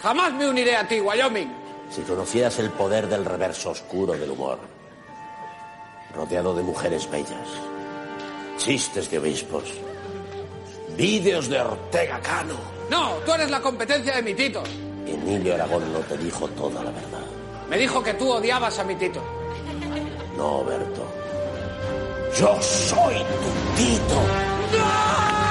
[0.01, 1.53] ¡Jamás me uniré a ti, Wyoming!
[1.91, 4.57] Si conocieras el poder del reverso oscuro del humor,
[6.15, 7.47] rodeado de mujeres bellas,
[8.57, 9.65] chistes de obispos,
[10.97, 12.57] vídeos de Ortega Cano,
[12.89, 14.63] No, tú eres la competencia de mi Tito.
[15.07, 17.25] Emilio Aragón no te dijo toda la verdad.
[17.69, 19.21] Me dijo que tú odiabas a mi Tito.
[20.37, 21.05] No, Berto.
[22.37, 25.42] Yo soy tu Tito.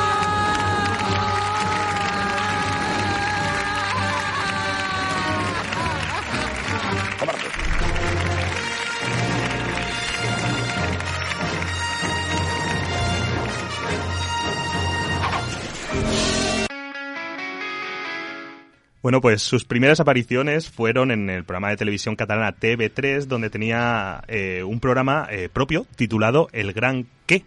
[19.03, 24.23] Bueno, pues sus primeras apariciones fueron en el programa de televisión catalana TV3, donde tenía
[24.29, 27.45] eh, un programa eh, propio titulado El Gran Qué,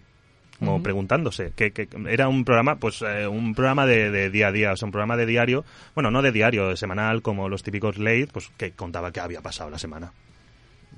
[0.60, 1.54] como preguntándose.
[1.56, 4.76] Que, que era un programa, pues eh, un programa de, de día a día, o
[4.76, 5.64] sea, un programa de diario,
[5.94, 9.40] bueno, no de diario, de semanal, como los típicos late, pues que contaba qué había
[9.40, 10.12] pasado la semana.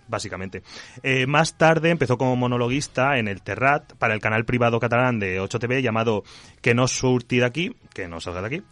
[0.07, 0.63] Básicamente.
[1.03, 5.39] Eh, más tarde empezó como monologuista en el Terrat para el canal privado catalán de
[5.39, 6.23] 8TV llamado
[6.61, 8.63] Que no surti aquí, que no salga de aquí.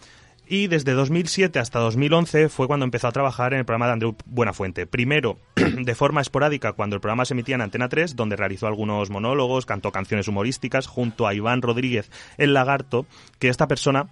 [0.48, 4.16] Y desde 2007 hasta 2011 fue cuando empezó a trabajar en el programa de Andreu
[4.26, 4.86] Buenafuente.
[4.86, 9.10] Primero, de forma esporádica, cuando el programa se emitía en Antena 3, donde realizó algunos
[9.10, 13.08] monólogos, cantó canciones humorísticas junto a Iván Rodríguez, el lagarto,
[13.40, 14.10] que esta persona,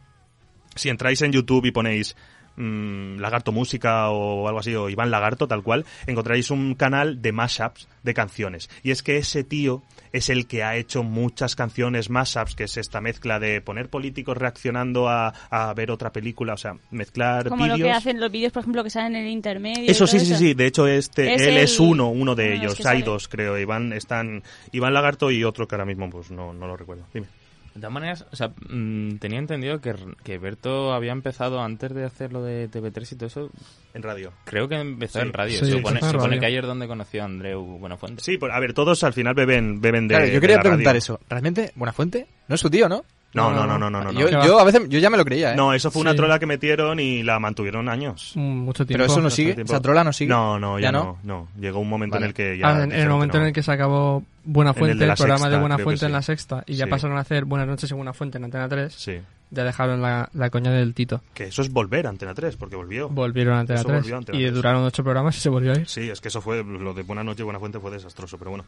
[0.75, 2.15] si entráis en YouTube y ponéis
[2.55, 7.31] mm, Lagarto Música o algo así, o Iván Lagarto, tal cual, encontraréis un canal de
[7.31, 8.69] mashups de canciones.
[8.83, 12.77] Y es que ese tío es el que ha hecho muchas canciones mashups, que es
[12.77, 17.65] esta mezcla de poner políticos reaccionando a, a ver otra película, o sea, mezclar Como
[17.65, 19.89] lo que hacen los vídeos, por ejemplo, que salen en el intermedio.
[19.89, 20.53] Eso sí, sí, sí.
[20.53, 22.77] De hecho, este, Es él el- es uno, uno de uno ellos.
[22.79, 23.01] Hay sale.
[23.03, 23.57] dos, creo.
[23.57, 27.05] Iván, están, Iván Lagarto y otro que ahora mismo pues no, no lo recuerdo.
[27.13, 27.27] Dime.
[27.73, 32.03] De todas maneras, o sea, mm, tenía entendido que, que Berto había empezado antes de
[32.05, 33.49] hacer lo de TV3 y todo eso.
[33.95, 34.31] En radio.
[34.45, 35.25] Creo que empezó Sí.
[35.25, 35.59] en radio.
[35.59, 38.21] Sí, se supone, se que ayer donde conoció a Andreu Buenafuente.
[38.23, 40.13] Sí, pues, a ver, todos al final beben, beben de.
[40.15, 40.97] Claro, yo de quería la preguntar radio.
[40.99, 41.19] eso.
[41.27, 43.03] ¿Realmente Buenafuente no es su tío, no?
[43.33, 44.11] No, no, no, no, no, no.
[44.11, 44.45] Yo, no.
[44.45, 45.55] yo a veces yo ya me lo creía, ¿eh?
[45.55, 46.17] No, eso fue una Sí.
[46.17, 48.33] trola que metieron y la mantuvieron años.
[48.35, 49.03] Mucho tiempo.
[49.03, 49.73] Pero eso no sigue, tiempo.
[49.73, 50.29] esa trola no sigue.
[50.29, 51.17] No, no, ya, ¿Ya no?
[51.23, 51.47] no?
[51.55, 51.61] no.
[51.61, 52.25] Llegó un momento Vale.
[52.25, 52.67] en el que ya.
[52.69, 53.43] Ah, en, en el momento no.
[53.43, 56.05] en el que se acabó el Buenafuente, de el, programa Sexta, de creo Buenafuente que
[56.05, 56.91] en la sexta, y ya Sí.
[56.91, 59.19] pasaron a hacer Buenas noches en Buenafuente en Antena 3, Sí.
[59.53, 61.21] Ya dejaron la, la coña del Tito.
[61.33, 63.07] Que eso es volver a Antena 3, porque volvió.
[63.09, 64.53] Volvieron a Antena Eso 3 volvió a Antena y 3.
[64.53, 65.87] duraron ocho programas y se volvió a ir.
[65.87, 68.65] Sí, es que eso fue, lo de Buena Noche, Buena Fuente fue desastroso, pero bueno.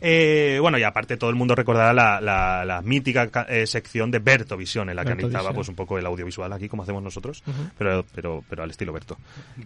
[0.00, 4.10] Eh, bueno, y aparte todo el mundo recordará la, la, la mítica ca- eh, sección
[4.10, 5.54] de Berto Visión, en la que Berto analizaba Visión.
[5.54, 7.42] pues un poco el audiovisual aquí, como hacemos nosotros,
[7.78, 9.16] pero, pero, pero al estilo Berto.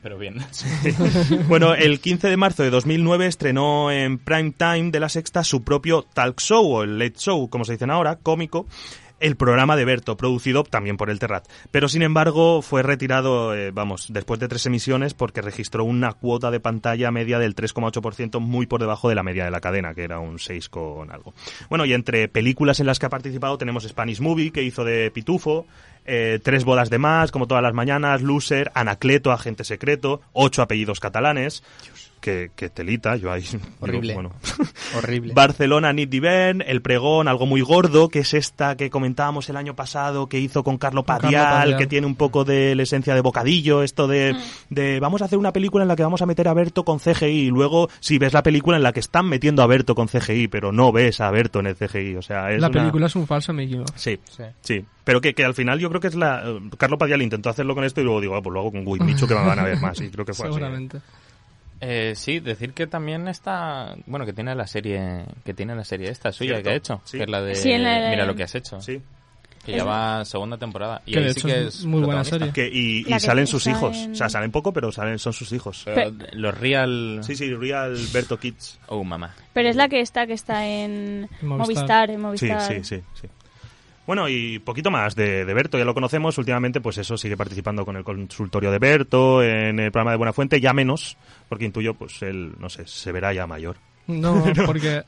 [0.02, 0.37] Pero bien.
[1.48, 5.62] bueno, el 15 de marzo de 2009 estrenó en prime time de la Sexta su
[5.62, 8.66] propio talk show, o el late show, como se dicen ahora, cómico,
[9.20, 11.46] el programa de Berto, producido también por el Terrat.
[11.70, 16.50] Pero sin embargo fue retirado, eh, vamos, después de tres emisiones porque registró una cuota
[16.50, 20.04] de pantalla media del 3,8%, muy por debajo de la media de la cadena, que
[20.04, 21.35] era un 6 con algo.
[21.68, 25.11] Bueno, y entre películas en las que ha participado tenemos Spanish Movie, que hizo de
[25.11, 25.66] Pitufo,
[26.11, 31.00] eh, Tres bodas de más, como todas las mañanas, Loser, Anacleto, Agente Secreto, Ocho apellidos
[31.00, 31.62] catalanes.
[32.20, 33.42] Que, que telita, yo ahí...
[33.50, 34.14] digo, Horrible.
[34.14, 34.33] bueno.
[34.96, 35.35] Horrible.
[35.35, 39.74] Barcelona Nit Divern, El Pregón, algo muy gordo, que es esta que comentábamos el año
[39.74, 41.78] pasado, que hizo con Carlo Con Padial, Carlo Padial.
[41.78, 44.35] que tiene un poco de la esencia de bocadillo, esto de,
[44.70, 46.98] de vamos a hacer una película en la que vamos a meter a Berto con
[46.98, 50.09] CGI, y luego si ves la película en la que están metiendo a Berto con
[50.09, 53.07] CGI, pero no ves a Berto en el CGI, o sea, es la una- película
[53.07, 53.92] es un falso Mickey Mouse.
[53.96, 54.18] Sí,
[54.61, 54.85] sí.
[55.04, 56.42] Pero que, que al final yo creo que es la...
[56.76, 59.00] Carlo Padial intentó hacerlo con esto y luego digo, ah, pues lo hago con Guy
[59.00, 59.98] Micho que me van a ver más.
[60.02, 60.59] Y creo que fue así.
[61.81, 66.11] Eh, sí, decir que también está, bueno, que tiene la serie, que tiene la serie
[66.11, 67.19] esta suya Cierto, que ha hecho, sí.
[67.19, 68.81] que es la de Sí, la Mira lo que has hecho.
[68.81, 69.01] Sí.
[69.64, 71.03] Que ya va segunda temporada.
[71.05, 72.55] Y Que ahí sí que es muy buena protagonista.
[72.55, 73.97] Que, y y La que salen sus hijos.
[74.11, 75.83] O sea, salen poco, pero salen son sus hijos.
[75.85, 77.21] Pero los real...
[77.23, 78.79] Sí, sí, Real Berto Kids.
[78.87, 79.35] Oh, mamá.
[79.53, 82.09] Pero es la que está, que está en Movistar.
[82.09, 82.62] Movistar, en Sí, Movistar.
[82.62, 83.29] sí, sí, sí.
[84.09, 86.38] Bueno, y poquito más de, de Berto, ya lo conocemos.
[86.38, 90.33] Últimamente, pues eso, sigue participando con el consultorio de Berto, en el programa de Buena
[90.33, 93.77] Fuente, ya menos, porque intuyo, pues él, no sé, se verá ya mayor.
[94.07, 95.03] No, porque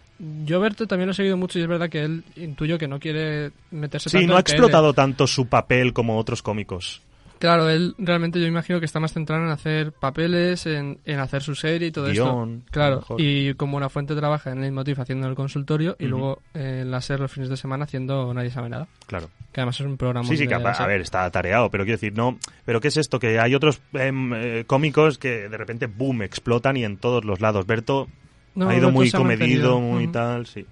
[0.44, 3.00] yo Berto también lo he seguido mucho y es verdad que él intuyo que no
[3.00, 7.00] quiere meterse Sí, tanto no ha explotado tanto su papel como otros cómicos.
[7.40, 11.42] Claro, él realmente yo imagino que está más centrado en hacer papeles, en, en hacer
[11.42, 12.70] su serie y todo Guión, esto.
[12.70, 16.81] Claro, y como una fuente trabaja en el motif haciendo el consultorio y luego eh,
[16.83, 18.88] en la SER los fines de semana haciendo Nadie sabe nada.
[19.07, 19.31] Claro.
[19.53, 22.12] Que además es un programa Sí, sí, que a, ver, está atareado, pero quiero decir,
[22.14, 22.38] no.
[22.66, 23.18] Pero ¿qué es esto?
[23.18, 27.40] Que hay otros em, eh, cómicos que de repente, boom, explotan y en todos los
[27.40, 27.64] lados.
[27.64, 28.07] Berto
[28.55, 30.66] No, ha ido Berto muy comedido, muy tal, sí.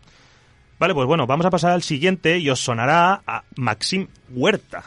[0.78, 4.84] Vale, pues bueno, vamos a pasar al siguiente y os sonará a Maxim Huerta.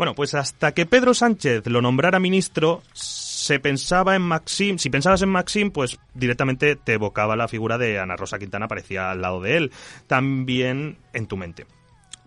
[0.00, 4.78] Bueno, pues hasta que Pedro Sánchez lo nombrara ministro, se pensaba en Maxim.
[4.78, 9.10] Si pensabas en Maxim, pues directamente te evocaba la figura de Ana Rosa Quintana, aparecía
[9.10, 9.72] al lado de él.
[10.06, 11.66] También en tu mente.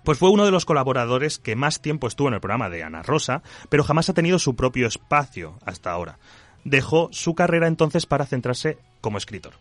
[0.03, 3.01] Pues fue uno de los colaboradores que más tiempo estuvo en el programa de Ana
[3.01, 6.19] Rosa, pero jamás ha tenido su propio espacio hasta ahora.
[6.63, 9.53] Dejó su carrera entonces para centrarse como escritor.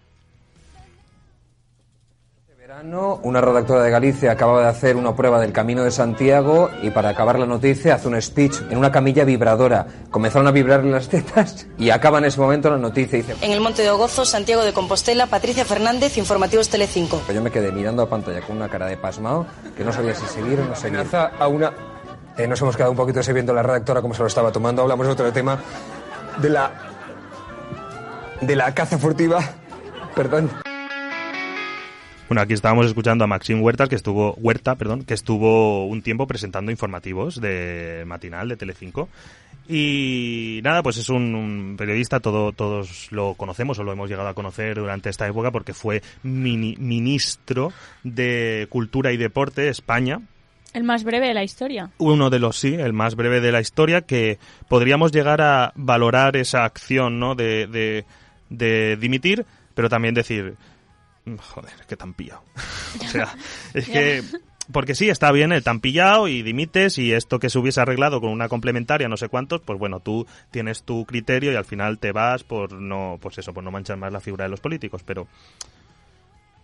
[2.73, 6.89] Verano, una redactora de Galicia acababa de hacer una prueba del Camino de Santiago y
[6.89, 9.87] para acabar la noticia hace un speech en una camilla vibradora.
[10.11, 13.37] Comenzaron a vibrarle las tetas y acaba en ese momento la noticia dice...
[13.43, 17.21] En el Monte de Ogozo, Santiago de Compostela, Patricia Fernández, Informativos Telecinco.
[17.33, 20.25] Yo me quedé mirando a pantalla con una cara de pasmado que no sabía si
[20.25, 21.05] seguir o no seguir.
[21.13, 21.73] a una
[22.39, 24.81] eh, nos hemos quedado un poquito ese viendo la redactora como se lo estaba tomando.
[24.81, 25.59] Hablamos de otro tema,
[26.41, 26.71] de la.
[28.41, 29.41] de la caza furtiva.
[30.15, 30.72] Perdón.
[32.33, 36.27] Bueno, aquí estábamos escuchando a Maxim Huertas, que estuvo, Huerta, perdón, que estuvo un tiempo
[36.27, 39.11] presentando informativos de matinal de Telecinco.
[39.69, 44.31] Y nada, pues es un, un periodista, todo, todos lo conocemos o lo hemos llegado
[44.31, 47.71] a conocer durante esta época porque fue mini- ministro
[48.03, 50.23] de Cultura y Deporte de España,
[50.73, 51.91] El más breve de la historia.
[51.99, 54.39] uno de los sí, el más breve de la historia, que
[54.71, 57.35] podríamos llegar a valorar esa acción, ¿no?
[57.35, 58.07] De, de,
[58.49, 60.72] de dimitir, pero también decir, "Mm,
[61.25, 62.43] joder, que tan pillado.
[63.01, 63.35] o sea,
[63.75, 64.23] es que,
[64.71, 68.21] porque sí, está bien el tan pillado y dimites y esto que se hubiese arreglado
[68.21, 71.99] con una complementaria, no sé cuántos, pues bueno, tú tienes tu criterio y al final
[71.99, 75.03] te vas por no, pues eso, por no manchar más la figura de los políticos,
[75.05, 75.27] pero...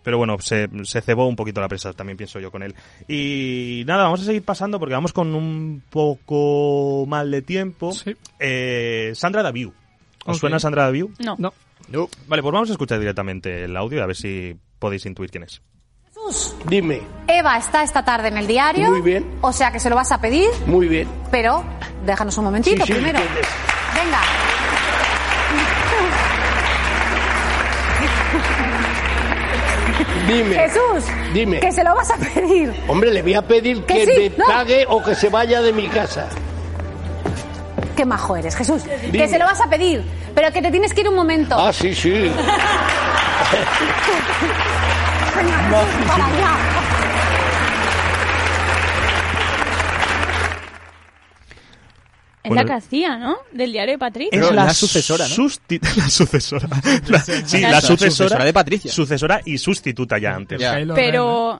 [0.01, 2.73] Pero bueno, se, se cebó un poquito la prensa, también pienso yo con él.
[3.05, 7.91] Y nada, vamos a seguir pasando porque vamos con un poco mal de tiempo.
[8.39, 9.73] Eh, Sandra Daviu.
[10.25, 11.11] ¿Os suena Sandra Daviu?
[11.19, 11.35] No.
[11.37, 11.53] No.
[12.27, 15.61] Vale, pues vamos a escuchar directamente el audio a ver si podéis intuir quién es.
[16.67, 17.01] Dime.
[17.27, 18.89] Eva está esta tarde en el diario.
[18.91, 19.37] Muy bien.
[19.41, 21.07] O sea que se lo vas a pedir, Muy bien.
[21.31, 21.63] pero
[22.05, 23.17] déjanos un momentito Sí, sí, primero.
[23.17, 23.47] entiendes.
[23.95, 24.19] Venga.
[30.27, 30.55] Dime.
[30.55, 31.11] Jesús.
[31.33, 31.59] Dime.
[31.59, 32.73] Que se lo vas a pedir.
[32.87, 34.45] Hombre, le voy a pedir Que que, sí, me no.
[34.45, 36.27] pague o que se vaya de mi casa.
[37.95, 38.83] Qué majo eres, Jesús.
[39.05, 39.17] Dime.
[39.17, 40.03] Que se lo vas a pedir,
[40.39, 41.53] pero que te tienes que ir un momento.
[41.59, 42.11] Ah, sí, sí.
[45.35, 45.67] Venga,
[46.07, 46.55] para allá.
[52.41, 53.35] Es Bueno, la que hacía, ¿no?
[53.51, 54.39] Del diario de Patricia.
[54.39, 55.35] Es la sucesora, ¿no?
[55.35, 56.69] susti- la sucesora.
[57.07, 58.11] La- sí, La la su- sucesora.
[58.11, 58.91] sucesora de Patricia.
[58.93, 60.57] Sucesora y sustituta ya antes.
[60.95, 61.59] Pero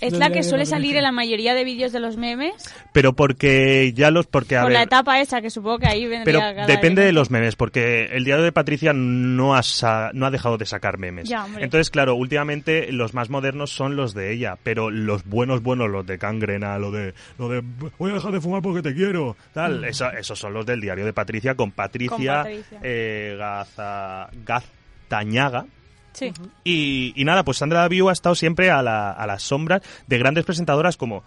[0.00, 2.54] es la que suele salir en la mayoría de vídeos de los memes.
[2.92, 4.26] Pero porque ya los...
[4.26, 7.12] Porque, a Con la etapa esa, que supongo que ahí vendría Pero cada depende de
[7.12, 10.98] los memes, porque el diario de Patricia no ha, sa- no ha dejado de sacar
[10.98, 11.28] memes.
[11.28, 11.64] Ya, hombre.
[11.64, 16.06] Entonces, claro, últimamente los más modernos son los de ella, pero los buenos, buenos, los
[16.06, 17.62] de Cangrena, lo de, lo de
[17.98, 19.84] voy a dejar de fumar porque te quiero, tal, Mm.
[19.84, 22.78] eso- esos son los del diario de Patricia con Patricia, Con Patricia.
[22.82, 25.66] eh, Gaza- Gaztañaga.
[26.12, 26.32] Sí.
[26.64, 30.18] Y, y nada, pues Sandra Daviu ha estado siempre a la, a las sombras de
[30.18, 31.22] grandes presentadoras como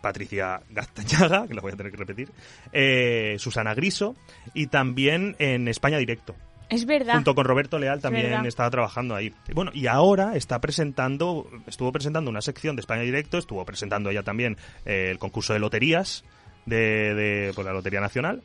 [0.00, 2.30] Patricia Gaztañaga, que lo voy a tener que repetir,
[2.72, 4.16] eh, Susana Griso
[4.54, 6.34] y también en España Directo.
[6.68, 7.14] Es verdad.
[7.14, 9.34] Junto con Roberto Leal también estaba trabajando ahí.
[9.52, 14.22] Bueno, y ahora está presentando, estuvo presentando una sección de España Directo, estuvo presentando ella
[14.22, 16.24] también eh, el concurso de loterías
[16.66, 18.44] de, de pues, la Lotería Nacional.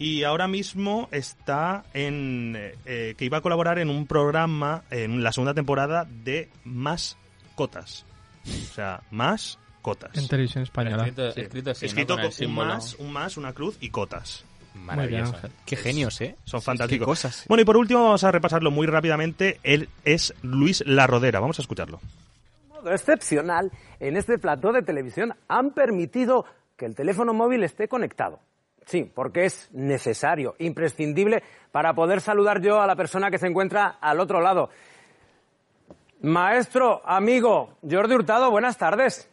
[0.00, 2.56] Y ahora mismo está en.
[2.86, 7.18] eh, que iba a colaborar en un programa en la segunda temporada de Más
[7.54, 8.06] Cotas.
[8.46, 10.16] O sea, Más Cotas.
[10.16, 11.06] En televisión española.
[11.06, 11.86] Escrito, escrito así, ¿no?
[11.86, 14.46] Escrito Con un más, un más, una cruz y cotas.
[14.74, 15.34] Maravilloso.
[15.34, 15.52] Ángel.
[15.66, 16.34] Qué genios, ¿eh?
[16.44, 17.04] Son fantásticos.
[17.04, 17.44] Qué cosas.
[17.46, 19.60] Bueno, y por último vamos a repasarlo muy rápidamente.
[19.62, 21.40] Él es Luis La Rodera.
[21.40, 22.00] Vamos a escucharlo.
[22.70, 26.46] modo excepcional, en este plató de televisión han permitido
[26.78, 28.40] que el teléfono móvil esté conectado.
[28.90, 33.98] Sí, porque es necesario, imprescindible, para poder saludar yo a la persona que se encuentra
[34.00, 34.68] al otro lado.
[36.22, 39.30] Maestro, amigo, Jordi Hurtado, buenas tardes.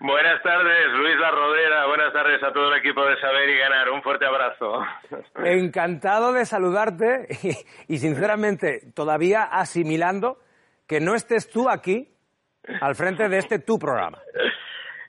[0.00, 1.86] Buenas tardes, Luis La Rodera.
[1.86, 3.88] Buenas tardes a todo el equipo de Saber y Ganar.
[3.90, 4.82] Un fuerte abrazo.
[5.44, 7.28] Encantado de saludarte
[7.88, 10.38] y, y, sinceramente todavía asimilando
[10.88, 12.12] que no estés tú aquí
[12.80, 14.18] al frente de este tu programa.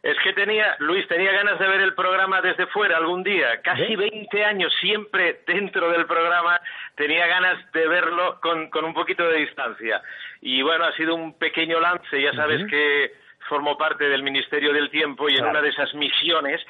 [0.08, 3.62] Es que tenía, Luis, tenía ganas de ver el programa desde fuera algún día.
[3.62, 6.62] Casi 20 años siempre dentro del programa.
[6.96, 10.02] Tenía ganas de verlo con, con un poquito de distancia.
[10.40, 12.22] Y bueno, ha sido un pequeño lance.
[12.22, 13.12] Ya sabes que
[13.48, 15.52] formo parte del Ministerio del Tiempo y en Claro.
[15.52, 16.62] una de esas misiones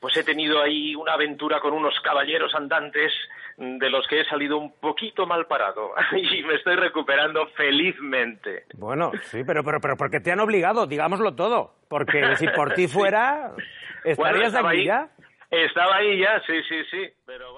[0.00, 3.12] pues he tenido ahí una aventura con unos caballeros andantes
[3.56, 8.64] de los que he salido un poquito mal parado y me estoy recuperando felizmente.
[8.74, 10.86] Bueno, sí, pero, pero, pero ¿por qué te han obligado?
[10.86, 11.74] Digámoslo todo.
[11.88, 13.52] Porque si por ti fuera,
[14.04, 14.84] ¿estarías aquí ahí.
[14.86, 15.08] ya?
[15.50, 17.08] Estaba ahí ya, sí, sí, sí.
[17.24, 17.54] Pero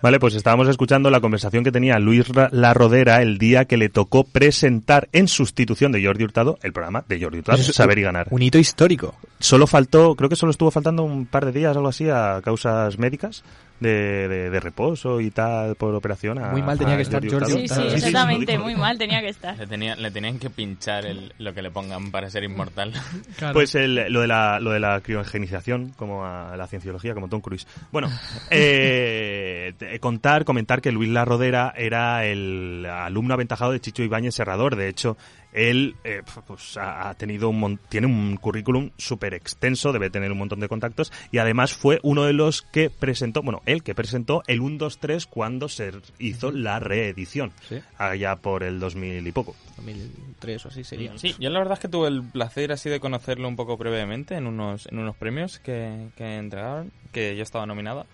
[0.00, 3.88] Vale, pues estábamos escuchando la conversación que tenía Luis La Rodera el día que le
[3.88, 8.02] tocó presentar en sustitución de Jordi Hurtado el programa de Jordi Hurtado, es Saber y
[8.02, 8.28] Ganar.
[8.30, 9.16] Un hito histórico.
[9.40, 12.96] Solo faltó, creo que solo estuvo faltando un par de días, algo así, a causas
[12.98, 13.42] médicas
[13.80, 16.38] de, de- de reposo y tal por operación.
[16.38, 17.50] a- Muy mal tenía a que estar Jordi.
[17.52, 18.58] Sí, sí, exactamente.
[18.58, 19.56] Muy mal tenía que estar.
[19.56, 22.92] Le, tenía- le tenían que pinchar el- lo que le pongan para ser inmortal.
[23.52, 27.40] Pues el- lo, de la, lo de la criogenización, como a la cienciología, como Tom
[27.40, 27.66] Cruise.
[27.92, 28.08] Bueno,
[28.50, 34.76] eh, contar, comentar que Luis La Rodera era el alumno aventajado de Chicho Ibáñez Serrador.
[34.76, 35.16] De hecho,
[35.58, 40.30] él eh, pues, ha ha tenido un mon- tiene un currículum súper extenso, debe tener
[40.32, 43.94] un montón de contactos y además fue uno de los que presentó, bueno, él que
[43.94, 47.52] presentó el 1, 2, 3 cuando se hizo la reedición,
[47.98, 49.54] allá por el 2000 y poco.
[49.76, 51.16] 2003 o así sería.
[51.18, 54.34] Sí, yo la verdad es que tuve el placer así de conocerlo un poco brevemente
[54.36, 58.06] en unos, en unos premios que, que entregaron, que yo estaba nominado.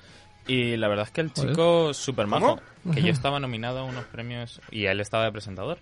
[0.47, 2.27] Y la verdad es que el chico súper
[2.93, 5.79] que yo estaba nominado a unos premios y él estaba de presentador.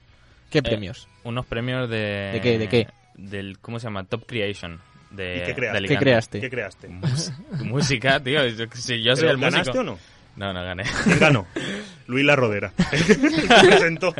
[0.52, 1.08] ¿Qué Eh, premios?
[1.24, 2.30] unos premios de...
[2.34, 2.86] ¿De qué, de qué?
[3.14, 4.04] Del, ¿cómo se llama?
[4.04, 4.80] Top Creation.
[5.10, 5.88] De, ¿Y qué creaste?
[5.88, 6.40] ¿Qué creaste?
[6.40, 6.88] ¿Qué creaste?
[6.88, 8.46] Mus- música, tío.
[8.46, 9.50] Yo, sé, yo soy ¿Pero el músico.
[9.58, 9.98] ganaste o no?
[10.36, 10.84] No, no gané.
[11.04, 11.46] ¿Quién ganó?
[12.06, 12.72] Luis La Rodera.
[13.62, 14.14] Presentó.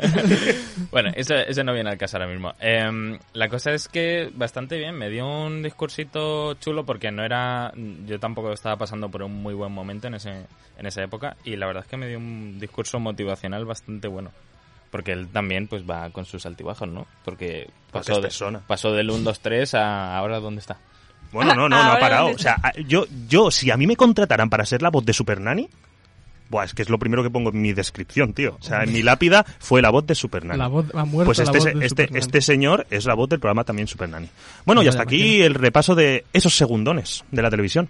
[0.91, 2.53] bueno, ese, ese no viene al caso ahora mismo.
[2.61, 7.73] Em, la cosa es que bastante bien, me dio un discursito chulo porque no era...
[8.07, 10.31] Yo tampoco estaba pasando por un muy buen momento en, ese,
[10.79, 14.31] en esa época y la verdad es que me dio un discurso motivacional bastante bueno.
[14.93, 17.07] Porque él también pues va con sus altibajos, ¿no?
[17.25, 18.61] Porque Porque pasó, es de, persona.
[18.67, 20.79] pasó del 1, 2, 3 a ahora dónde está.
[21.33, 22.27] Bueno, no, no, no ha parado.
[22.29, 25.41] O sea, yo, yo, si a mí me contrataran para ser la voz de Super
[25.41, 25.69] Nanny,
[26.51, 28.59] buah, es que es lo primero que pongo en mi descripción, tío.
[28.61, 30.59] O sea, en mi lápida fue la voz de Super Nanny.
[30.59, 33.15] La voz- ha muerto pues la este, voz se- de este, este señor es la
[33.15, 34.29] voz del programa también Super Nanny.
[34.67, 37.89] Bueno, y hasta aquí el repaso de esos segundones de la televisión.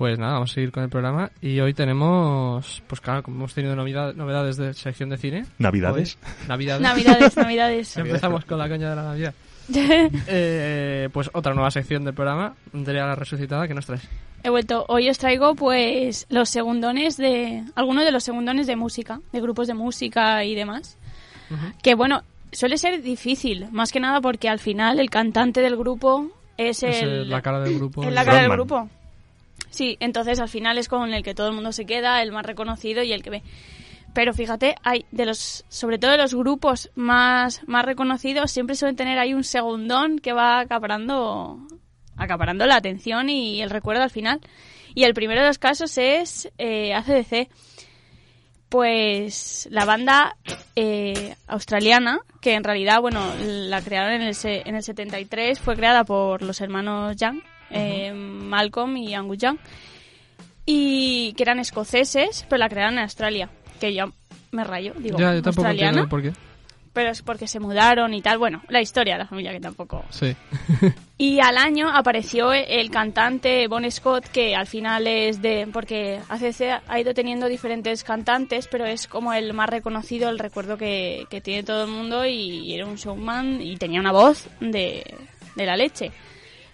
[0.00, 3.52] Pues nada, vamos a seguir con el programa y hoy tenemos, pues claro, como hemos
[3.52, 5.44] tenido novedad- novedades de sección de cine.
[5.58, 6.16] ¿Navidades?
[6.22, 6.80] hoy- Navidades.
[6.82, 7.96] Navidades, Navidades.
[7.98, 9.34] Empezamos con la coña de la Navidad.
[10.26, 14.08] Eh, pues otra nueva sección del programa, Andrea la resucitada, que nos traes?
[14.42, 14.86] He vuelto.
[14.88, 17.62] Hoy os traigo, pues, los segundones de.
[17.74, 20.96] Algunos de los segundones de música, de grupos de música y demás.
[21.82, 22.22] Que bueno,
[22.52, 27.02] suele ser difícil, más que nada porque al final el cantante del grupo es, Es,
[27.02, 27.08] el.
[27.10, 28.02] eh, la cara del grupo.
[28.02, 28.88] Es la cara del grupo.
[29.70, 32.44] Sí, entonces al final es con el que todo el mundo se queda, el más
[32.44, 33.42] reconocido y el que ve.
[34.12, 38.96] Pero fíjate, hay de los, sobre todo de los grupos más, más reconocidos, siempre suelen
[38.96, 41.58] tener ahí un segundón que va acaparando,
[42.16, 44.40] acaparando la atención y el recuerdo al final.
[44.94, 47.48] Y el primero de los casos es eh, ACDC.
[48.68, 50.36] Pues la banda
[50.76, 56.04] eh, australiana, que en realidad, bueno, la crearon en el, en el 73, fue creada
[56.04, 57.40] por los hermanos Young,
[57.70, 59.58] eh, Malcolm y Angus Young,
[60.66, 63.50] y que eran escoceses, pero la crearon en Australia,
[63.80, 64.12] que yo
[64.52, 66.32] me rayo, digo, ya, yo tampoco australiana, por qué.
[66.92, 70.04] pero es porque se mudaron y tal, bueno, la historia de la familia que tampoco...
[70.10, 70.34] Sí.
[71.20, 75.68] Y al año apareció el cantante Bon Scott, que al final es de.
[75.70, 80.78] Porque ACC ha ido teniendo diferentes cantantes, pero es como el más reconocido, el recuerdo
[80.78, 82.24] que, que tiene todo el mundo.
[82.24, 85.14] Y era un showman y tenía una voz de,
[85.56, 86.10] de la leche.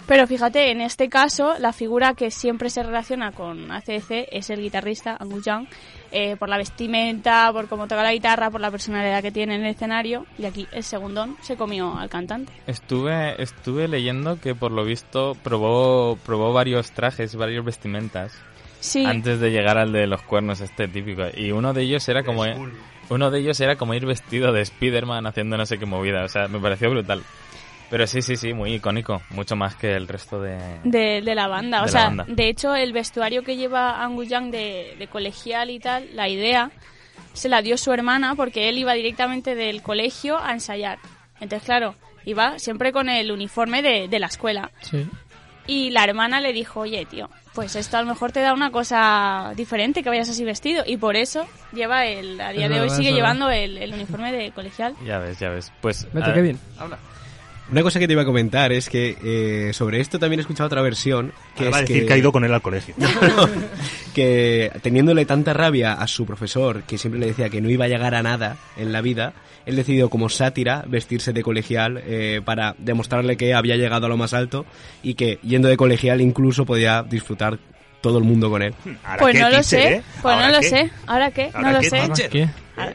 [0.06, 4.60] Pero fíjate, en este caso, la figura que siempre se relaciona con ACDC es el
[4.60, 5.66] guitarrista Angus Young,
[6.12, 9.62] eh, por la vestimenta, por cómo toca la guitarra, por la personalidad que tiene en
[9.62, 10.24] el escenario.
[10.38, 12.52] Y aquí el segundón se comió al cantante.
[12.68, 18.32] Estuve, estuve leyendo que por lo visto probó, probó varios trajes, varias vestimentas.
[18.78, 19.04] Sí.
[19.04, 21.24] Antes de llegar al de los cuernos este típico.
[21.36, 22.44] Y uno de ellos era como...
[23.08, 26.24] Uno de ellos era como ir vestido de Spider-Man haciendo no sé qué movida.
[26.24, 27.22] O sea, me pareció brutal.
[27.88, 29.22] Pero sí, sí, sí, muy icónico.
[29.30, 30.58] Mucho más que el resto de...
[30.84, 31.78] de, de la banda.
[31.78, 32.24] De o la sea, banda.
[32.28, 36.70] de hecho, el vestuario que lleva Angus Young de, de colegial y tal, la idea
[37.32, 40.98] se la dio su hermana porque él iba directamente del colegio a ensayar.
[41.40, 44.70] Entonces, claro, iba siempre con el uniforme de, de la escuela.
[44.80, 45.06] Sí.
[45.68, 48.70] Y la hermana le dijo, oye, tío, pues esto a lo mejor te da una
[48.70, 50.82] cosa diferente que vayas así vestido.
[50.86, 53.16] Y por eso lleva el, a día Es de hoy sigue verdad.
[53.16, 54.94] llevando el, el uniforme de colegial.
[55.04, 55.72] Ya ves, ya ves.
[55.80, 56.06] Pues...
[56.12, 56.58] Vete, a- Kevin.
[57.70, 60.66] Una cosa que te iba a comentar es que eh, sobre esto también he escuchado
[60.66, 61.32] otra versión.
[61.56, 62.12] Que Ahora va es a decir que...
[62.12, 62.94] ha ido con él al colegio.
[64.14, 67.88] que teniéndole tanta rabia a su profesor, que siempre le decía que no iba a
[67.88, 69.32] llegar a nada en la vida,
[69.66, 74.16] él decidió como sátira vestirse de colegial eh, para demostrarle que había llegado a lo
[74.16, 74.64] más alto
[75.02, 77.58] y que yendo de colegial incluso podía disfrutar
[78.00, 78.74] todo el mundo con él.
[79.18, 80.90] Pues no lo sé, pues no lo sé.
[81.06, 81.50] ¿Ahora qué?
[81.52, 82.48] No ¿Ahora lo qué, sé.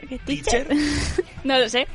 [0.08, 0.66] Qué, teacher?
[1.44, 1.86] no lo sé.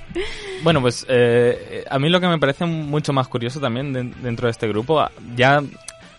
[0.64, 4.48] Bueno, pues eh, a mí lo que me parece mucho más curioso también de- dentro
[4.48, 5.62] de este grupo, ya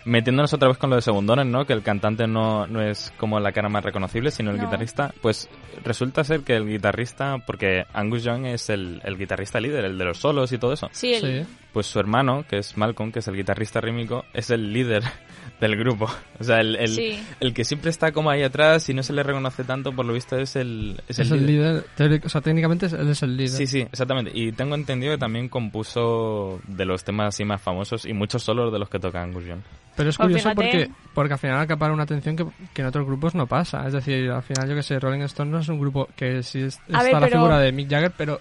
[0.05, 1.67] metiéndonos otra vez con lo de segundones, ¿no?
[1.67, 4.65] Que el cantante no, no es como la cara más reconocible, sino el No.
[4.65, 5.13] guitarrista.
[5.21, 5.51] Pues
[5.85, 10.05] resulta ser que el guitarrista, porque Angus Young es el, el guitarrista líder, el de
[10.07, 10.89] los solos y todo eso.
[10.93, 14.73] Sí, el- pues su hermano, que es Malcolm, que es el guitarrista rítmico, es el
[14.73, 15.03] líder
[15.61, 16.09] del grupo.
[16.41, 17.21] O sea, el, el, Sí.
[17.41, 20.13] el que siempre está como ahí atrás y no se le reconoce tanto, por lo
[20.13, 21.85] visto es el, es Es el el líder.
[22.25, 23.51] O sea, técnicamente es- él es el líder.
[23.51, 24.31] Sí, sí, exactamente.
[24.35, 28.73] Y tengo entendido que también compuso de los temas así más famosos y muchos solos
[28.73, 29.61] de los que toca Angus Young.
[29.97, 33.05] Pero es Pues curioso porque, porque al final acapara una atención que, que en otros
[33.05, 33.85] grupos no pasa.
[33.87, 36.61] Es decir, al final yo que sé, Rolling Stones no es un grupo que sí
[36.61, 38.39] es- está ver, la pero- figura de Mick Jagger, pero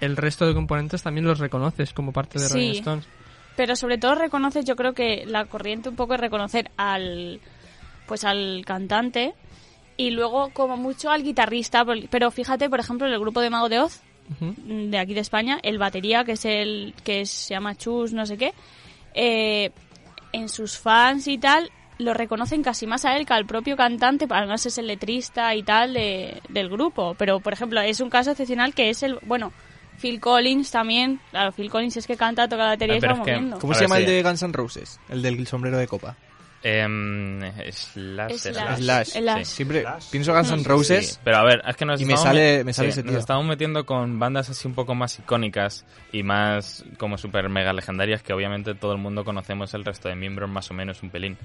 [0.00, 2.52] el resto de componentes también los reconoces como parte de Sí.
[2.54, 3.08] Rolling Stones.
[3.56, 7.40] Pero sobre todo reconoces, yo creo que la corriente un poco es reconocer al
[8.06, 9.34] pues al cantante
[9.96, 13.68] y luego como mucho al guitarrista, pero fíjate, por ejemplo, en el grupo de Mago
[13.70, 14.00] de Oz
[14.40, 18.26] mm, de aquí de España, el batería que es el que se llama Chus, no
[18.26, 18.52] sé qué,
[19.14, 19.70] eh,
[20.32, 24.26] en sus fans y tal lo reconocen casi más a él que al propio cantante,
[24.28, 28.32] además es el letrista y tal de- del grupo, pero por ejemplo, es un caso
[28.32, 29.50] excepcional que es el, bueno,
[30.00, 33.14] Phil Collins también, claro, Phil Collins es que canta, toca la batería Ah, y pero
[33.14, 33.58] se va es que- moviendo.
[33.58, 35.00] ¿Cómo se llama el de Guns N' Roses?
[35.08, 36.16] El del sombrero de copa.
[36.62, 37.40] Em,
[37.70, 38.32] Slash.
[38.38, 38.76] Slash.
[38.78, 39.06] Slash.
[39.10, 39.44] Slash.
[39.44, 41.12] Siempre pienso Guns N' Roses.
[41.12, 43.02] Sí, pero a ver, es que nos y me estamos sale, me sale sí, ese
[43.04, 43.18] nos tío.
[43.20, 48.22] estamos metiendo con bandas así un poco más icónicas y más como super mega legendarias
[48.22, 51.36] que obviamente todo el mundo conocemos el resto de miembros más o menos un pelín.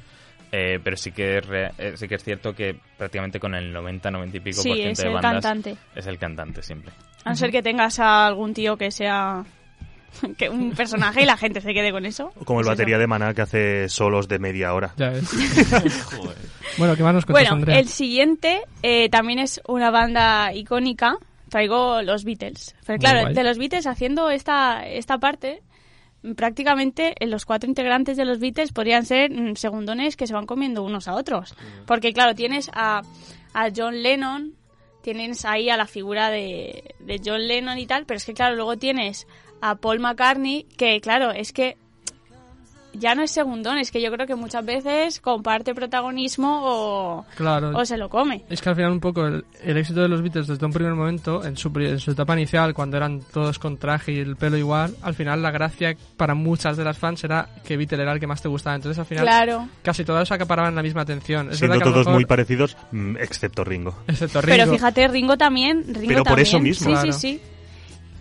[0.54, 3.72] Eh, pero sí que, es re- eh, sí que es cierto que prácticamente con el
[3.72, 5.78] 90, 90 y pico Sí, por ciento es de el bandas cantante.
[5.96, 6.92] es el cantante siempre.
[7.24, 9.44] A no ser que tengas a algún tío que sea
[10.38, 12.32] que un personaje y la gente se quede con eso.
[12.46, 12.72] Como el Es eso.
[12.74, 14.94] batería de Maná que hace solos de media hora.
[14.98, 15.30] Ya ves.
[16.78, 17.80] Bueno, ¿qué más nos cuentas, Bueno, Andrea?
[17.80, 21.18] el siguiente eh, también es una banda icónica.
[21.50, 22.76] Traigo los Beatles.
[22.86, 25.62] Pero claro, de los Beatles haciendo esta, esta parte,
[26.36, 30.46] prácticamente eh, los cuatro integrantes de los Beatles podrían ser mm, segundones que se van
[30.46, 31.56] comiendo unos a otros.
[31.86, 33.02] Porque claro, tienes a,
[33.54, 34.54] a John Lennon,
[35.02, 38.56] tienes ahí a la figura de, de John Lennon y tal, pero es que claro,
[38.56, 39.28] luego tienes
[39.62, 41.78] a Paul McCartney, que claro, es que
[42.94, 47.72] ya no es segundón, es que yo creo que muchas veces comparte protagonismo o, Claro.
[47.78, 48.44] o se lo come.
[48.50, 50.94] Es que al final un poco el, el éxito de los Beatles desde un primer
[50.94, 54.36] momento, en su, pri- en su etapa inicial, cuando eran todos con traje y el
[54.36, 58.14] pelo igual, al final la gracia para muchas de las fans era que Beatle era
[58.14, 58.76] el que más te gustaba.
[58.76, 59.68] Entonces al final Claro.
[59.84, 61.52] casi todos acaparaban la misma atención.
[61.52, 63.96] Es Siendo que todos mejor- muy parecidos, mm, excepto Ringo.
[64.08, 64.58] Excepto Ringo.
[64.58, 65.84] Pero fíjate, Ringo también.
[65.88, 66.88] Ringo Pero por eso mismo.
[66.88, 67.12] Sí, Claro.
[67.14, 67.42] sí, sí.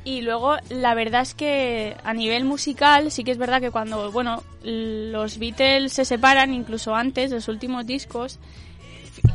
[0.03, 4.11] Y luego, la verdad es que a nivel musical, sí que es verdad que cuando,
[4.11, 8.39] bueno, los Beatles se separan, incluso antes, los últimos discos,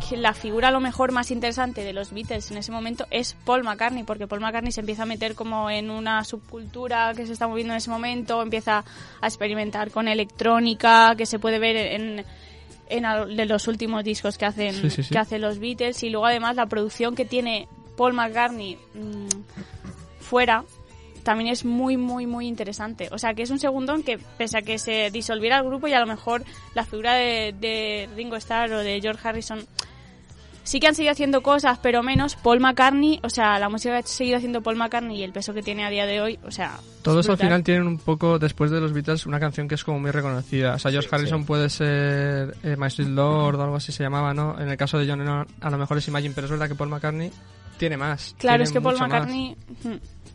[0.10, 3.36] que la figura a lo mejor más interesante de los Beatles en ese momento es
[3.46, 7.34] Paul McCartney, porque Paul McCartney se empieza a meter como en una subcultura que se
[7.34, 8.84] está moviendo en ese momento, empieza
[9.22, 12.26] a experimentar con electrónica, que se puede ver en,
[12.90, 15.10] en de los últimos discos que hacen, Sí, sí, sí.
[15.14, 19.28] que hacen los Beatles, y luego además la producción que tiene Paul McCartney mm,
[20.26, 20.66] fuera
[21.24, 23.10] también es muy, muy, muy interesante.
[23.12, 25.94] O sea, que es un segundón que, pese a que se disolviera el grupo y
[25.94, 26.44] a lo mejor
[26.76, 29.66] la figura de, de Ringo Starr o de George Harrison
[30.66, 32.36] sí que han seguido haciendo cosas, pero menos.
[32.36, 35.54] Paul McCartney, o sea, la música que ha seguido haciendo Paul McCartney y el peso
[35.54, 36.80] que tiene a día de hoy, o sea.
[37.02, 40.00] Todos al final tienen un poco, después de los Beatles, una canción que es como
[40.00, 40.76] muy reconocida.
[40.76, 44.34] O sea, George Harrison puede ser eh, My Sweet Lord o algo así se llamaba,
[44.34, 44.60] ¿no?
[44.60, 46.76] En el caso de John Lennon, a lo mejor es Imagine, pero es verdad que
[46.76, 47.32] Paul McCartney
[47.78, 48.36] tiene más.
[48.38, 49.28] Claro, tiene es que Paul mucho más.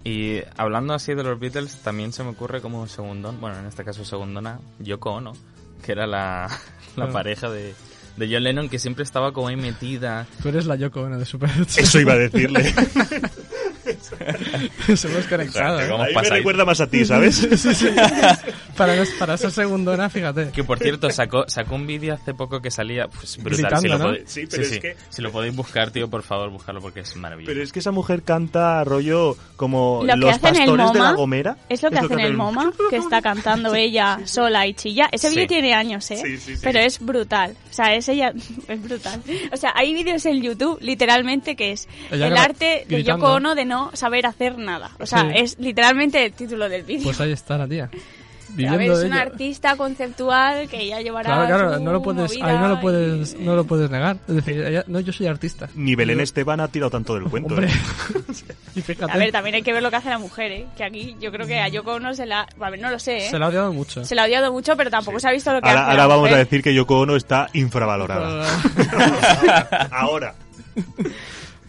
[0.04, 3.84] Y hablando así de los Beatles, también se me ocurre como segundón, bueno, en este
[3.84, 5.32] caso segundona, Yoko Ono,
[5.84, 6.48] que era la,
[6.96, 7.10] la Ah.
[7.12, 7.74] pareja de,
[8.16, 10.26] de John Lennon, que siempre estaba como ahí metida.
[10.42, 12.74] Tú eres la Yoko Ono de Super Eso iba a decirle.
[14.96, 15.76] Se hemos conectado.
[15.76, 15.90] O sea, que ¿eh?
[15.90, 17.36] como Ahí me recuerda más a ti, ¿sabes?
[17.60, 17.88] Sí, sí.
[18.76, 20.50] Para, para ser segundona, fíjate.
[20.50, 23.58] Que por cierto, sacó, sacó un vídeo hace poco que salía pues, brutal.
[23.70, 24.04] Gritando, si, lo ¿no?
[24.06, 27.16] podéis, Sí, pero es que- si lo podéis buscar, tío, por favor, buscarlo porque es
[27.16, 27.50] maravilloso.
[27.52, 30.92] Pero es que esa mujer canta rollo como Lo que los hace en el pastores
[30.92, 31.56] de la MoMA Gomera.
[31.68, 35.08] es lo que hace en el MoMA, que está cantando ella sola y chilla.
[35.12, 35.34] Ese Sí.
[35.34, 36.16] vídeo tiene años, ¿eh?
[36.16, 36.60] Sí, sí, sí.
[36.62, 37.54] Pero es brutal.
[37.70, 38.32] O sea, es ella,
[38.68, 39.20] es brutal.
[39.52, 43.02] O sea, hay vídeos en YouTube, literalmente, que es Ella el arte de.
[43.02, 44.90] Yoko Ono de no saber hacer nada.
[44.98, 45.28] O sea, Sí.
[45.36, 47.04] es literalmente el título del vídeo.
[47.04, 47.84] Pues ahí está la tía.
[47.84, 47.90] a
[48.52, 49.14] Viviendo ver, es ello.
[49.14, 52.78] artista conceptual que ya llevará Claro, claro, su no lo puedes, ahí no lo y-
[52.78, 54.16] puedes, no lo puedes negar.
[54.26, 55.68] Es decir, ella- no, yo soy artista.
[55.76, 57.54] Ni Belén Yo- Esteban ha tirado tanto del cuento.
[57.54, 57.68] Hombre.
[57.68, 57.72] ¿eh?
[58.74, 60.66] Y fíjate, A ver, también hay que ver lo que hace la mujer, ¿eh?
[60.76, 62.46] Que aquí yo creo que a Yoko Ono se la...
[62.60, 63.30] A ver, no lo sé, ¿eh?
[63.30, 64.04] se la ha odiado mucho.
[64.04, 66.02] Se la ha odiado mucho, pero tampoco se ha visto lo que Ahora, hace ahora
[66.02, 66.44] la vamos a mujer.
[66.44, 68.48] decir que Yoko Ono está infravalorada.
[69.92, 70.34] ahora.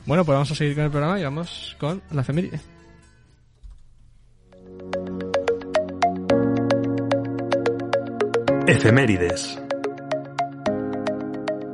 [0.06, 2.60] Bueno, pues vamos a seguir con el programa y vamos con la efeméride.
[8.68, 9.60] Efemérides.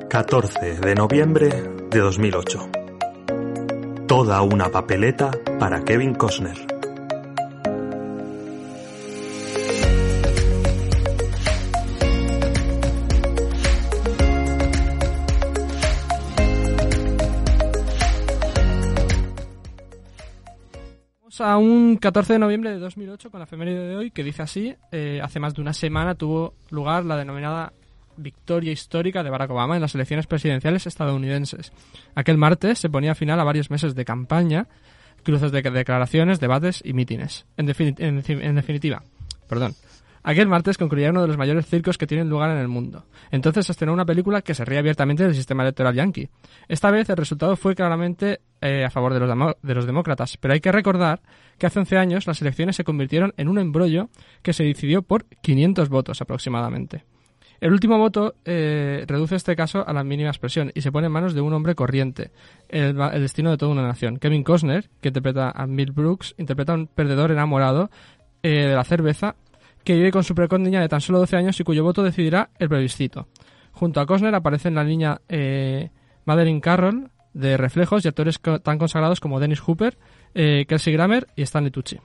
[0.09, 1.49] 14 de noviembre
[1.89, 2.69] de 2008.
[4.07, 6.76] Toda una papeleta para Kevin Costner.
[21.39, 24.75] A un 14 de noviembre de 2008 con la efeméride de hoy que dice así,
[24.91, 27.73] eh, hace más de una semana tuvo lugar la denominada
[28.15, 31.71] victoria histórica de Barack Obama en las elecciones presidenciales estadounidenses.
[32.15, 34.67] Aquel martes se ponía final a varios meses de campaña,
[35.23, 37.45] cruces de declaraciones, debates y mítines.
[37.57, 39.03] En, defini- en definitiva,
[39.47, 39.75] perdón,
[40.27, 43.05] aquel martes concluía uno de los mayores circos que tienen lugar en el mundo.
[43.31, 46.29] Entonces se estrenó una película que se ríe abiertamente del sistema electoral yankee.
[46.67, 50.53] Esta vez el resultado fue claramente eh, a favor de los, de los demócratas, pero
[50.53, 51.21] hay que recordar
[51.57, 54.09] que hace 11 años las elecciones se convirtieron en un embrollo
[54.41, 57.05] que se decidió por 500 votos aproximadamente.
[57.61, 61.13] El último voto eh, reduce este caso a la mínima expresión y se pone en
[61.13, 62.31] manos de un hombre corriente,
[62.67, 64.17] el, destino de toda una nación.
[64.17, 67.89] Kevin Costner, que interpreta a Bill Brooks, interpreta a un perdedor enamorado
[68.43, 69.35] eh, de la cerveza
[69.87, 72.49] que vive con su precoz niña de tan solo 12 años y cuyo voto decidirá
[72.59, 73.29] el plebiscito.
[73.71, 75.91] Junto a Costner aparecen la niña eh,
[76.61, 79.97] Carroll de Reflejos y actores tan consagrados como Dennis Hooper,
[80.35, 82.01] eh, Kelsey Grammer y Stanley Tucci.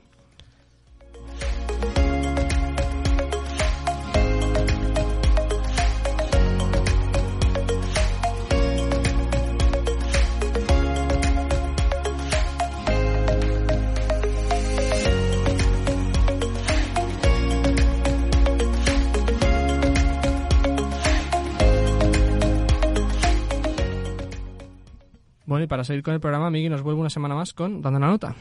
[25.53, 27.99] Bueno, y para seguir con el programa, Miguel nos vuelve una semana más con Dando
[27.99, 28.35] una nota.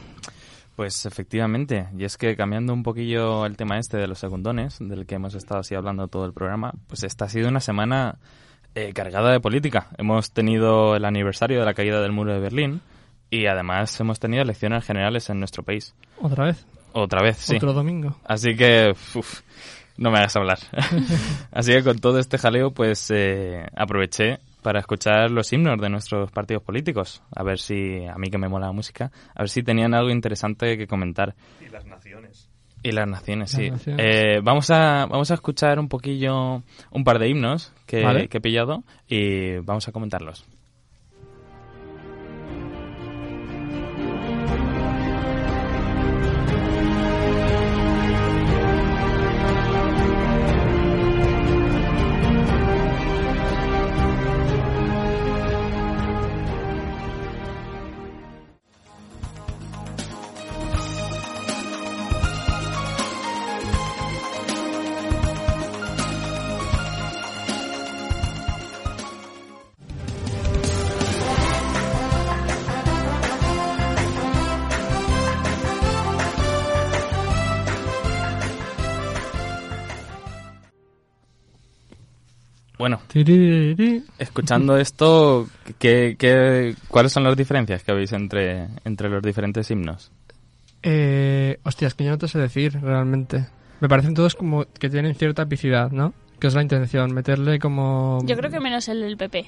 [0.78, 5.06] Pues efectivamente, y es que cambiando un poquillo el tema este de los segundones, del
[5.06, 8.18] que hemos estado así hablando todo el programa, pues esta ha sido una semana
[8.76, 9.88] eh, cargada de política.
[9.98, 12.80] Hemos tenido el aniversario de la caída del muro de Berlín
[13.30, 15.94] y además hemos tenido elecciones generales en nuestro país.
[16.22, 16.66] Otra vez.
[16.94, 17.58] Otra vez, sí.
[17.58, 18.16] Otro domingo.
[18.24, 19.42] Así que, uf,
[19.98, 20.60] no me hagas hablar.
[21.52, 26.32] Así que con todo este jaleo, pues eh, aproveché para escuchar los himnos de nuestros
[26.32, 27.22] partidos políticos.
[27.36, 30.10] A ver si, a mí que me mola la música, a ver si tenían algo
[30.10, 31.36] interesante que comentar.
[31.66, 32.50] Y las naciones.
[32.84, 33.70] Y las naciones, Las sí.
[33.70, 34.06] naciones.
[34.08, 38.28] Eh, vamos, a, vamos a escuchar un poquillo, un par de himnos que, Vale.
[38.28, 40.46] que he pillado y vamos a comentarlos.
[82.82, 83.00] Bueno,
[84.18, 90.12] escuchando esto, ¿qué, qué, cuáles son las diferencias que veis entre, entre los diferentes himnos?
[90.82, 93.46] Eh, hostias, que yo no te sé decir realmente.
[93.82, 96.16] Me parecen todos como que tienen cierta epicidad, ¿no?
[96.40, 98.18] Que es la intención, meterle como...
[98.26, 99.46] Yo creo que menos el del PP.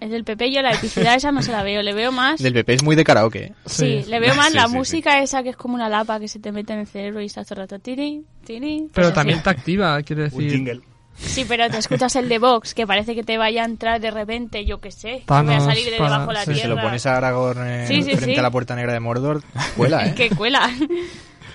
[0.00, 2.42] El del PP yo la epicidad esa no se la veo, le veo más...
[2.42, 3.44] Del PP es muy de karaoke.
[3.44, 3.52] ¿eh?
[3.64, 4.76] Sí, le veo más Sí, la sí, sí.
[4.76, 7.26] música esa que es como una lapa que se te mete en el cerebro y
[7.26, 8.90] estás todo el rato tiri, tiri.
[8.92, 10.82] Pero también te activa, quiere decir...
[11.16, 14.10] Sí, pero te escuchas el de Vox, que parece que te vaya a entrar de
[14.10, 16.52] repente, yo qué sé, que Thanos, voy a salir de debajo de la sí.
[16.52, 16.62] tierra.
[16.62, 18.38] Si lo pones a Aragorn eh, Sí, sí, frente sí.
[18.38, 19.42] a la puerta negra de Mordor,
[19.76, 20.14] cuela, ¿eh?
[20.14, 20.68] que cuela.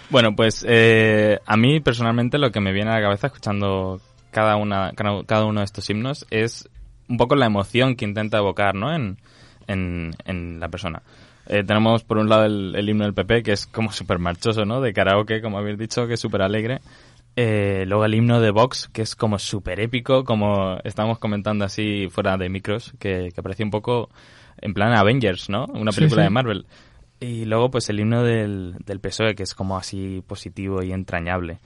[0.10, 4.00] Bueno, pues eh, a mí personalmente lo que me viene a la cabeza escuchando
[4.32, 6.70] cada, una, cada cada uno de estos himnos es
[7.10, 8.94] un poco la emoción que intenta evocar ¿no?
[8.94, 9.18] en,
[9.68, 11.02] en, en la persona.
[11.50, 14.66] Eh, tenemos por un lado el, el himno del PP, que es como súper marchoso,
[14.66, 14.82] ¿no?
[14.82, 16.80] De karaoke, como habéis dicho, que es súper alegre.
[17.40, 22.08] Eh, luego el himno de Vox, que es como súper épico, como estábamos comentando así
[22.10, 24.10] fuera de micros, que, que parecía un poco
[24.60, 25.66] en plan Avengers, ¿no?
[25.68, 26.26] Una película sí.
[26.26, 26.66] de Marvel.
[27.20, 31.60] Y luego pues el himno del, del PSOE, que es como así positivo y entrañable.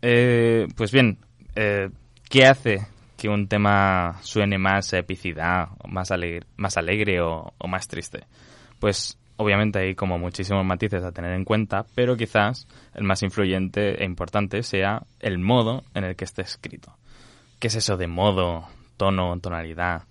[0.00, 1.18] Eh, pues bien,
[1.56, 1.90] eh,
[2.30, 7.66] ¿qué hace que un tema suene más epicidad, o más alegre, más alegre o, o
[7.66, 8.28] más triste?
[8.78, 14.02] Pues obviamente hay como muchísimos matices a tener en cuenta, pero quizás el más influyente
[14.02, 16.92] e importante sea el modo en el que esté escrito.
[17.58, 18.66] ¿Qué es eso de modo,
[18.96, 20.02] tono, tonalidad?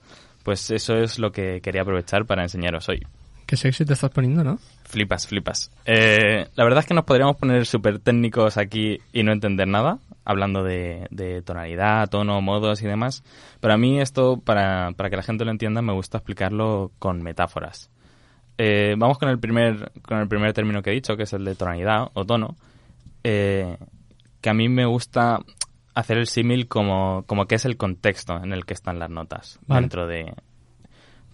[0.43, 3.01] Pues eso es lo que quería aprovechar para enseñaros hoy.
[3.45, 4.57] Qué sexy te estás poniendo, ¿no?
[4.85, 5.71] Flipas, flipas.
[5.85, 9.99] Eh, la verdad es que nos podríamos poner súper técnicos aquí y no entender nada,
[10.23, 13.23] hablando de, de tonalidad, tono, modos y demás.
[13.59, 17.21] Pero a mí esto, para, para que la gente lo entienda, me gusta explicarlo con
[17.21, 17.91] metáforas.
[18.57, 21.43] Eh, vamos con el, primer, con el primer término que he dicho, que es el
[21.45, 22.55] de tonalidad o tono,
[23.23, 23.77] eh,
[24.41, 25.39] que a mí me gusta
[25.93, 29.59] hacer el símil como, como que es el contexto en el que están las notas
[29.67, 29.81] Vale.
[29.81, 30.33] dentro de...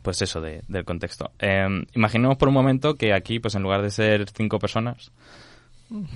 [0.01, 1.31] pues eso, de- del contexto.
[1.39, 5.11] Eh, imaginemos por un momento que aquí, pues en lugar de ser cinco personas,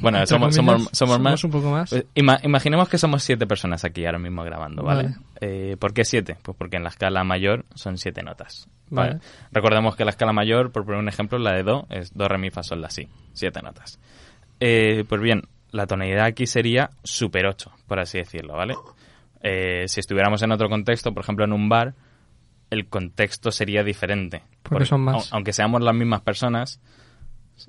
[0.01, 1.39] bueno, somos, somos, somos más.
[1.39, 1.89] somos un poco más.
[1.89, 5.03] Pues, ima- imaginemos que somos siete personas aquí ahora mismo grabando, ¿vale?
[5.03, 5.15] Vale.
[5.41, 6.37] Eh, ¿Por qué siete?
[6.41, 8.67] Pues porque en la escala mayor son siete notas.
[8.89, 9.15] ¿vale?
[9.15, 9.21] Vale.
[9.51, 12.37] Recordemos que la escala mayor, por poner un ejemplo, la de do es do, re,
[12.37, 13.07] mi, fa, sol, la, si.
[13.33, 13.99] Siete notas.
[14.61, 18.75] Eh, pues bien, la tonalidad aquí sería super 8, por así decirlo, ¿vale?
[19.41, 21.93] Eh, si estuviéramos en otro contexto, por ejemplo en un bar,
[22.69, 24.41] el contexto sería diferente.
[24.63, 25.15] Porque son más.
[25.15, 26.79] au- Aunque seamos las mismas personas,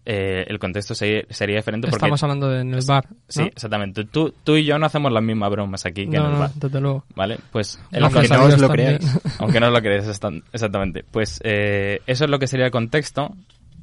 [0.04, 1.96] eh, el contexto se- sería diferente porque...
[2.04, 3.06] Estamos hablando de en el bar.
[3.10, 3.16] ¿no?
[3.28, 4.04] Sí, exactamente.
[4.04, 6.38] Tú, tú y yo no hacemos las mismas bromas aquí que No, en el no,
[6.40, 6.50] bar.
[6.54, 7.04] desde luego.
[7.14, 7.38] ¿Vale?
[7.52, 9.18] Pues Aunque no os lo creáis.
[9.38, 11.04] Aunque no os lo creáis, exactamente.
[11.10, 13.34] Pues eh, eso es lo que sería el contexto,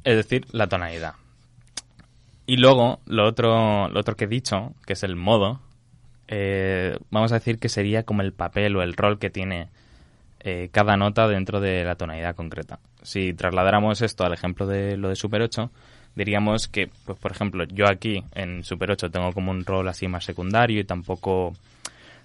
[0.04, 1.14] es decir, la tonalidad.
[2.46, 5.60] Y luego, lo otro, lo otro que he dicho, que es el modo,
[6.28, 9.68] eh, vamos a decir que sería como el papel o el rol que tiene
[10.40, 12.80] eh, cada nota dentro de la tonalidad concreta.
[13.02, 15.70] Si trasladáramos esto al ejemplo de lo de Super 8,
[16.14, 20.08] diríamos que, pues por ejemplo, yo aquí en Super 8 tengo como un rol así
[20.08, 21.52] más secundario y tampoco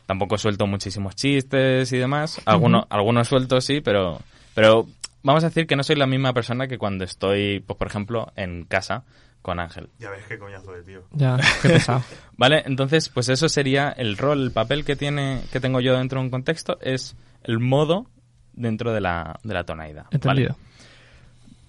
[0.05, 2.41] tampoco suelto muchísimos chistes y demás.
[2.45, 4.19] Algunos, algunos sueltos sí, pero,
[4.55, 4.87] pero
[5.21, 8.31] vamos a decir que no soy la misma persona que cuando estoy, pues por ejemplo,
[8.35, 9.03] en casa
[9.43, 9.87] con Ángel.
[9.99, 11.03] Ya ves qué coñazo de tío.
[11.11, 12.03] Ya, qué pesado.
[12.37, 16.19] Vale, entonces, pues eso sería el rol, el papel que tiene, que tengo yo dentro
[16.19, 18.07] de un contexto, es el modo
[18.53, 20.05] dentro de la, de la tonalidad.
[20.05, 20.15] ¿vale?
[20.15, 20.55] Entendido.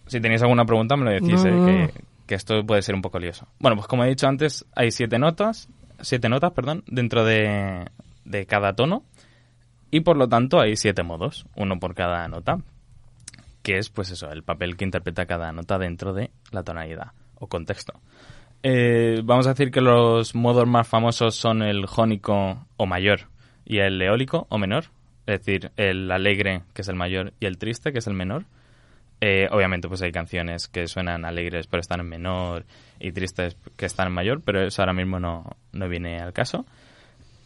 [0.06, 1.86] Si tenéis alguna pregunta me lo decís, No, eh, no, que, no.
[1.88, 2.04] que
[2.34, 3.48] esto puede ser un poco lioso.
[3.58, 5.68] Bueno, pues como he dicho antes, hay siete notas,
[6.00, 7.86] siete notas, perdón, dentro de,
[8.24, 9.04] de cada tono
[9.90, 12.58] y por lo tanto hay siete modos, uno por cada nota,
[13.62, 17.48] que es pues eso, el papel que interpreta cada nota dentro de la tonalidad o
[17.48, 17.94] contexto.
[18.62, 23.28] Eh, vamos a decir que los modos más famosos son el jónico o mayor
[23.64, 24.84] y el eólico o menor,
[25.26, 28.44] es decir, el alegre que es el mayor y el triste que es el menor.
[29.20, 32.64] Eh, obviamente pues hay canciones que suenan alegres pero están en menor
[32.98, 36.64] y tristes que están en mayor, pero eso ahora mismo no, no viene al caso.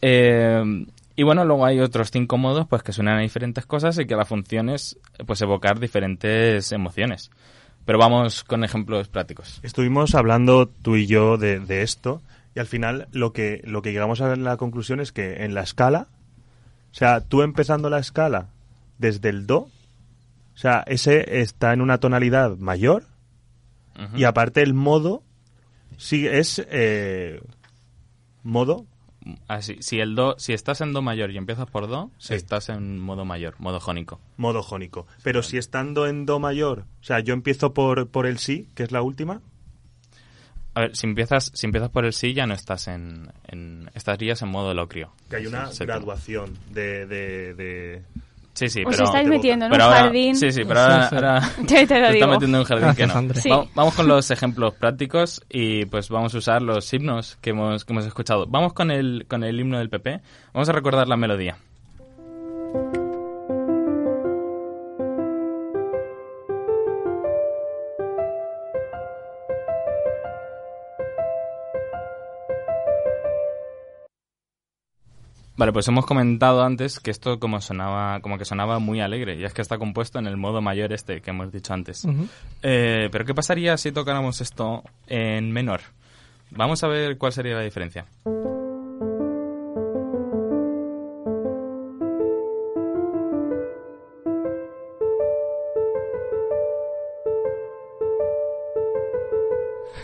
[0.01, 0.85] Eh,
[1.17, 4.15] y bueno, luego hay otros cinco modos pues que suenan a diferentes cosas y que
[4.15, 7.31] la función es pues evocar diferentes emociones.
[7.85, 9.59] Pero vamos con ejemplos prácticos.
[9.63, 12.21] Estuvimos hablando tú y yo de, de esto
[12.55, 15.61] y al final lo que, lo que llegamos a la conclusión es que en la
[15.61, 16.07] escala,
[16.91, 18.47] o sea, tú empezando la escala
[18.97, 19.69] desde el do,
[20.55, 23.03] o sea, ese está en una tonalidad mayor
[24.15, 25.23] y aparte el modo
[25.97, 27.41] sí es eh,
[28.43, 28.85] modo
[29.47, 32.35] Así, si el do, si estás en do mayor y empiezas por do, Sí.
[32.35, 34.19] estás en modo mayor, modo jónico.
[34.37, 35.07] modo jónico.
[35.23, 38.83] Pero si estando en do mayor, o sea, yo empiezo por, por el sí, que
[38.83, 39.41] es la última,
[40.75, 44.43] A ver, si empiezas, si empiezas por el sí ya no estás en, en estarías
[44.43, 45.11] en modo locrio.
[45.27, 48.03] que hay una graduación de, de, de-
[48.55, 49.03] Sí, sí, Os pero...
[49.05, 50.35] estáis metiendo en pero un ahora- jardín.
[50.35, 52.27] Sí, sí, pero ahora, ahora Te- te lo digo.
[52.27, 53.19] metiendo en un jardín que Gracias, no.
[53.19, 53.41] André.
[53.43, 53.49] Sí.
[53.49, 57.85] Va- Vamos con los ejemplos prácticos y pues vamos a usar los himnos que hemos,
[57.85, 58.45] que hemos escuchado.
[58.47, 60.21] Vamos con el, con el himno del PP.
[60.53, 61.57] Vamos a recordar la melodía.
[75.57, 79.45] Vale, pues hemos comentado antes que esto como sonaba, como que sonaba muy alegre, y
[79.45, 82.05] es que está compuesto en el modo mayor este que hemos dicho antes.
[82.61, 85.79] Eh, pero ¿qué pasaría si tocáramos esto en menor?
[86.51, 88.05] Vamos a ver cuál sería la diferencia.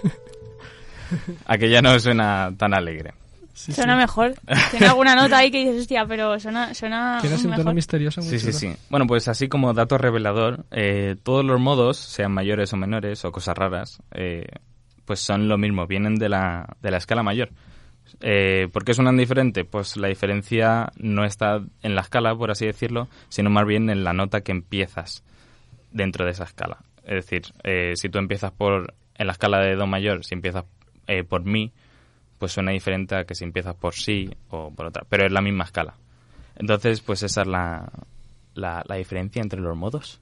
[1.46, 3.21] Aquella no suena tan alegre.
[3.54, 4.34] Suena mejor.
[4.72, 8.22] Tiene alguna nota ahí que dices, hostia, pero suena, suena Tiene un tono misterioso.
[8.22, 8.76] muy Sí, sí, sí.
[8.90, 13.32] Bueno, pues así como dato revelador, eh, todos los modos, sean mayores o menores o
[13.32, 14.48] cosas raras, eh,
[15.06, 17.50] pues son lo mismo, vienen de la, de la escala mayor.
[18.20, 19.64] Eh, ¿Por qué suenan diferente?
[19.64, 24.04] Pues la diferencia no está en la escala, por así decirlo, sino más bien en
[24.04, 25.24] la nota que empiezas
[25.92, 26.80] dentro de esa escala.
[27.04, 30.66] Es decir, eh, si tú empiezas por en la escala de do mayor, si empiezas
[31.08, 31.72] eh, por mi,
[32.42, 35.42] pues suena diferente a que si empiezas por si o por otra, pero es la
[35.42, 35.94] misma escala.
[36.56, 37.88] Entonces, pues esa es la,
[38.56, 40.20] la, la diferencia entre los modos.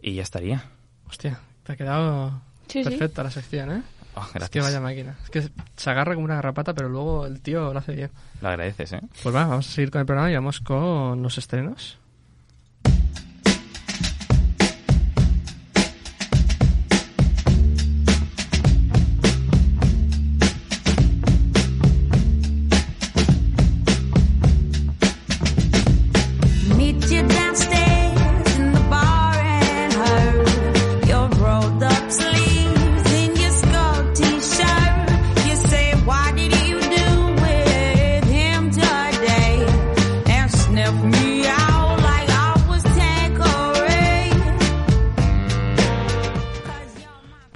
[0.00, 0.64] Y ya estaría.
[1.08, 2.90] Hostia, te ha quedado Sí, sí.
[2.90, 3.82] perfecta la sección, ¿eh?
[4.16, 5.16] Oh, Es que vaya máquina.
[5.22, 8.10] Es que se agarra como una garrapata, pero luego el tío lo hace bien.
[8.40, 9.00] Lo agradeces, ¿eh?
[9.22, 11.98] Pues va, vamos a seguir con el programa y vamos con los estrenos.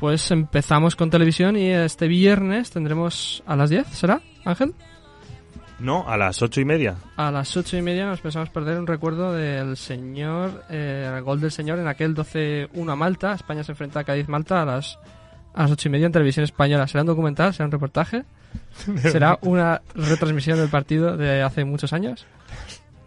[0.07, 4.73] Pues empezamos con televisión y este viernes tendremos a las 10, ¿será, Ángel?
[5.81, 6.95] No, a las ocho y media.
[7.17, 11.41] A las ocho y media nos pensamos perder un recuerdo del señor, eh, el gol
[11.41, 13.33] del señor en aquel 12-1 a Malta.
[13.33, 14.97] España se enfrenta a Cádiz-Malta a las,
[15.55, 16.87] a las ocho y media en televisión española.
[16.87, 17.53] ¿Será un documental?
[17.53, 18.23] ¿Será un reportaje?
[19.03, 22.27] ¿Será una retransmisión del partido de hace muchos años?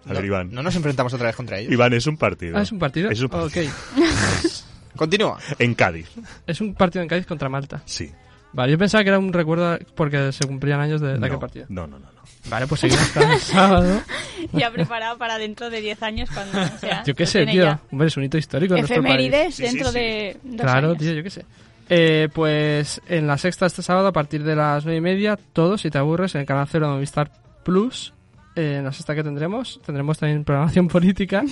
[0.06, 0.52] A ver, Iván.
[0.52, 1.72] No nos enfrentamos otra vez contra ellos.
[1.72, 2.58] Iván, es un partido.
[2.58, 3.10] Ah, ¿es un partido?
[3.10, 3.70] Es un partido.
[3.70, 3.72] Ok.
[5.00, 5.40] Continúa.
[5.58, 6.10] En Cádiz.
[6.46, 7.82] Es un partido en Cádiz contra Malta.
[7.86, 8.12] Sí.
[8.52, 11.40] Vale, yo pensaba que era un recuerdo porque se cumplían años de, de No, aquel
[11.40, 11.66] partido.
[11.70, 12.06] No, no, no.
[12.12, 12.20] no.
[12.50, 14.02] Vale, pues seguimos hasta el sábado.
[14.54, 17.04] Ya preparado para dentro de 10 años cuando sea.
[17.04, 17.64] Yo qué sé, tío.
[17.66, 17.80] ya.
[17.92, 19.14] Hombre, es un hito histórico en nuestro país.
[19.16, 20.98] Efemérides dentro de dos Claro, años.
[21.00, 21.46] tío, yo qué sé.
[21.90, 25.78] Eh, pues en la sexta este sábado a partir de las nueve y media, todo
[25.78, 27.32] si te aburres en el canal cero de Movistar
[27.64, 28.14] Plus.
[28.56, 31.44] Eh, en la sexta que tendremos, tendremos también programación política.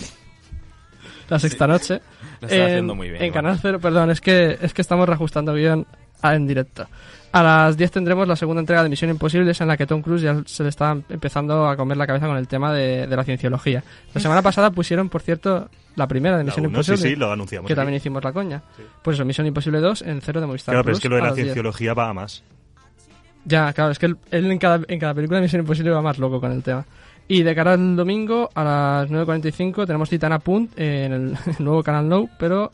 [1.29, 2.01] La sexta noche.
[2.41, 5.07] Lo está En- haciendo muy bien, En canal cero, perdón, es que, es que estamos
[5.07, 5.85] reajustando guion
[6.21, 6.87] a- en directo.
[7.33, 10.21] A las 10 tendremos la segunda entrega de Misión Imposible, en la que Tom Cruise
[10.21, 13.23] ya se le está empezando a comer la cabeza con el tema de, de la
[13.23, 13.83] cienciología.
[14.13, 17.09] La semana pasada pusieron, por cierto, la primera de Misión uno, sí, Imposible.
[17.11, 17.77] sí, lo anunciamos Que aquí.
[17.77, 18.63] también hicimos la coña.
[19.03, 21.15] Pues eso, Misión Imposible 2 en cero de Movistar Claro, pero Plus es que lo
[21.17, 21.45] de la las 10.
[21.47, 22.43] cienciología va a más.
[23.45, 26.01] Ya, claro, es que él, él en, cada, en cada película de Misión Imposible va
[26.01, 26.85] más loco con el tema.
[27.29, 32.07] Y de cara al domingo, a las 9.45, tenemos Titana Punt en el, nuevo canal
[32.07, 32.71] No, pero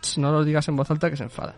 [0.00, 1.54] tss, no lo digas en voz alta que se enfada.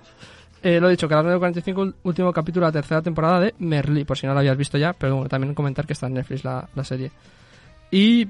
[0.62, 3.40] Eh, lo he dicho, que a las 9.45, ul- último capítulo de la tercera temporada
[3.40, 6.06] de Merlí, por si no lo habías visto ya, pero bueno, también comentar que está
[6.06, 7.10] en Netflix la, la serie.
[7.90, 8.26] Y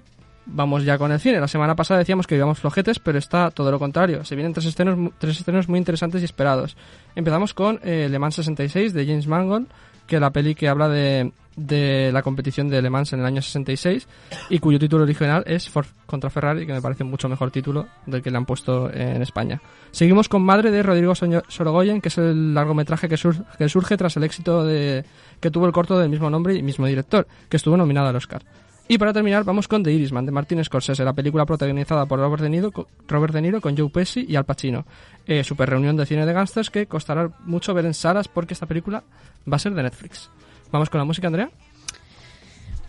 [0.47, 1.39] vamos ya con el cine.
[1.39, 4.25] La semana pasada decíamos que íbamos flojetes, pero está todo lo contrario.
[4.25, 6.77] Se vienen tres estrenos, tres estrenos muy interesantes y esperados.
[7.15, 9.69] Empezamos con eh, Le Mans 66 de James Mangold,
[10.09, 13.27] que es la peli que habla de, de la competición de Le Mans en el
[13.27, 14.09] año 66
[14.51, 18.23] y cuyo título original es Ford contra Ferrari, que me parece mucho mejor título del
[18.23, 19.61] que le han puesto en España.
[19.91, 24.17] Seguimos con Madre de Rodrigo Sorogoyen, que es el largometraje que, sur- que surge tras
[24.17, 25.05] el éxito de,
[25.41, 28.43] que tuvo el corto del mismo nombre y mismo director, que estuvo nominado al Oscar.
[28.87, 32.43] Y para terminar, vamos con The Irishman, de Martin Scorsese, la película protagonizada por Robert
[32.43, 32.71] De Niro,
[33.09, 34.85] Robert De Niro con Joe Pesci y Al Pacino.
[35.25, 38.67] Eh, super reunión de cine de gangsters que costará mucho ver en salas porque esta
[38.67, 39.03] película
[39.51, 40.29] va a ser de Netflix.
[40.75, 41.51] Vamos con la música, Andrea.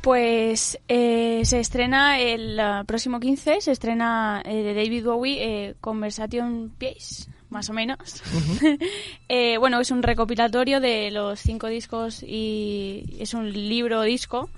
[0.01, 6.71] Pues eh, se estrena el próximo 15, se estrena eh, de David Bowie eh, Conversation
[6.79, 8.23] Piece, más o menos.
[9.29, 14.49] Eh, bueno, es un recopilatorio de los cinco discos y es un libro disco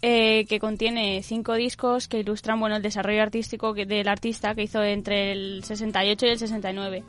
[0.00, 4.62] eh, que contiene cinco discos que ilustran bueno el desarrollo artístico que- del artista que
[4.64, 7.04] hizo entre el 68 y el 69.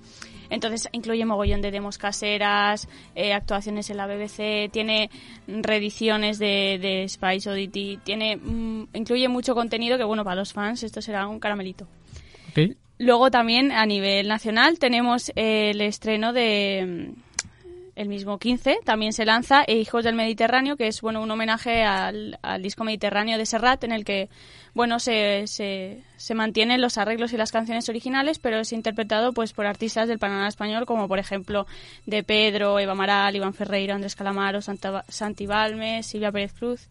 [0.54, 5.10] Entonces incluye mogollón de demos caseras, eh, actuaciones en la BBC, tiene
[5.48, 10.84] reediciones de, de Spice Oddity, tiene mm, incluye mucho contenido que bueno para los fans
[10.84, 11.88] esto será un caramelito.
[13.00, 17.16] Luego también a nivel nacional tenemos eh, el estreno de
[17.96, 21.84] el mismo 15, también se lanza E Hijos del Mediterráneo, que es bueno un homenaje
[21.84, 24.30] al, al disco mediterráneo de Serrat, en el que
[24.74, 29.54] bueno se, se, se mantienen los arreglos y las canciones originales, pero es interpretado pues
[29.54, 31.68] por artistas del panorama español, como por ejemplo
[32.06, 35.48] De Pedro, Eva Maral, Iván Ferreiro, Andrés Calamaro, Santa, Santi
[36.02, 36.88] Silvia Pérez Cruz.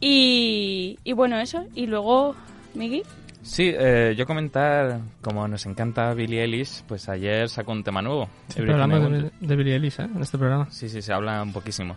[0.00, 1.64] Y, y bueno, eso.
[1.74, 2.34] Y luego,
[2.74, 3.04] Miguel.
[3.48, 8.28] Sí, eh, yo comentar, como nos encanta Billie Eilish, pues ayer sacó un tema nuevo.
[8.48, 10.04] Siempre hablamos de, de Billie Eilish, ¿eh?
[10.14, 10.70] En este programa.
[10.70, 11.96] Sí, sí, se habla un poquísimo.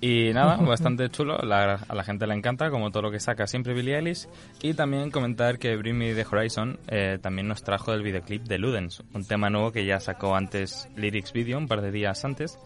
[0.00, 3.46] Y nada, bastante chulo, la- a la gente le encanta, como todo lo que saca
[3.48, 4.28] siempre Billie Eilish.
[4.62, 8.58] Y también comentar que Bring Me The Horizon eh, también nos trajo el videoclip de
[8.58, 12.56] Ludens, un tema nuevo que ya sacó antes Lyrics Video, un par de días antes,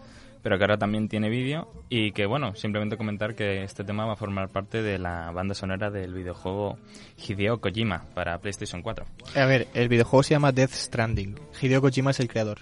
[0.41, 1.71] pero que ahora también tiene vídeo.
[1.89, 5.53] Y que bueno, simplemente comentar que este tema va a formar parte de la banda
[5.53, 6.77] sonora del videojuego
[7.17, 9.05] Hideo Kojima para PlayStation 4.
[9.35, 11.39] A ver, el videojuego se llama Death Stranding.
[11.61, 12.59] Hideo Kojima es el creador.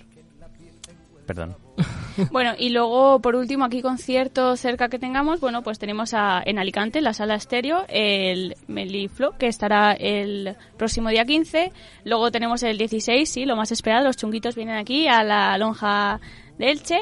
[1.26, 1.56] Perdón.
[2.32, 6.58] Bueno, y luego, por último, aquí conciertos cerca que tengamos, bueno, pues tenemos a, en
[6.58, 11.72] Alicante, en la sala estéreo, el Meliflo, que estará el próximo día 15.
[12.06, 16.20] Luego tenemos el 16, sí, lo más esperado, los chunguitos vienen aquí a la lonja
[16.58, 17.02] de Elche.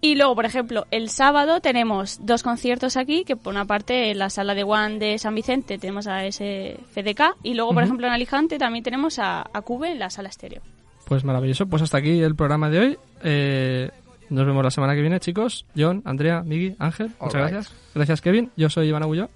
[0.00, 4.18] Y luego, por ejemplo, el sábado tenemos dos conciertos aquí, que por una parte en
[4.18, 8.06] la sala de One de San Vicente tenemos a ese FDK, y luego, por ejemplo,
[8.06, 10.62] en Alicante también tenemos a, a Cube en la sala estéreo.
[11.08, 11.66] Pues maravilloso.
[11.66, 12.98] Pues hasta aquí el programa de hoy.
[13.24, 13.90] Eh,
[14.28, 15.64] nos vemos la semana que viene, chicos.
[15.74, 17.12] John, Andrea, Migui, Ángel.
[17.18, 17.74] Muchas gracias.
[17.94, 18.50] Gracias, Kevin.
[18.56, 19.30] Yo soy Iván Agulló.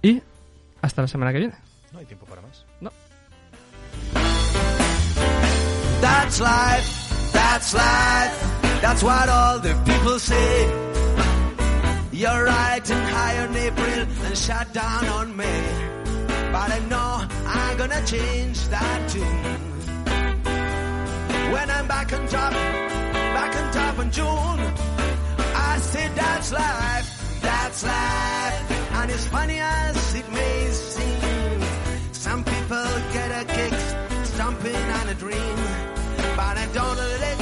[0.00, 0.22] Y
[0.80, 1.54] hasta la semana que viene.
[1.92, 2.64] No hay tiempo para más.
[2.80, 2.90] No.
[6.00, 10.50] That's life, that's life, That's what all the people say.
[12.10, 15.62] You're right and high on April and shut down on May.
[16.50, 19.62] But I know I'm gonna change that tune.
[21.52, 24.60] When I'm back on top, back on top in June,
[25.70, 28.94] I say that's life, that's life.
[28.98, 31.60] And as funny as it may seem,
[32.10, 33.74] some people get a kick,
[34.24, 35.56] stomping on a dream.
[36.36, 37.41] But I don't let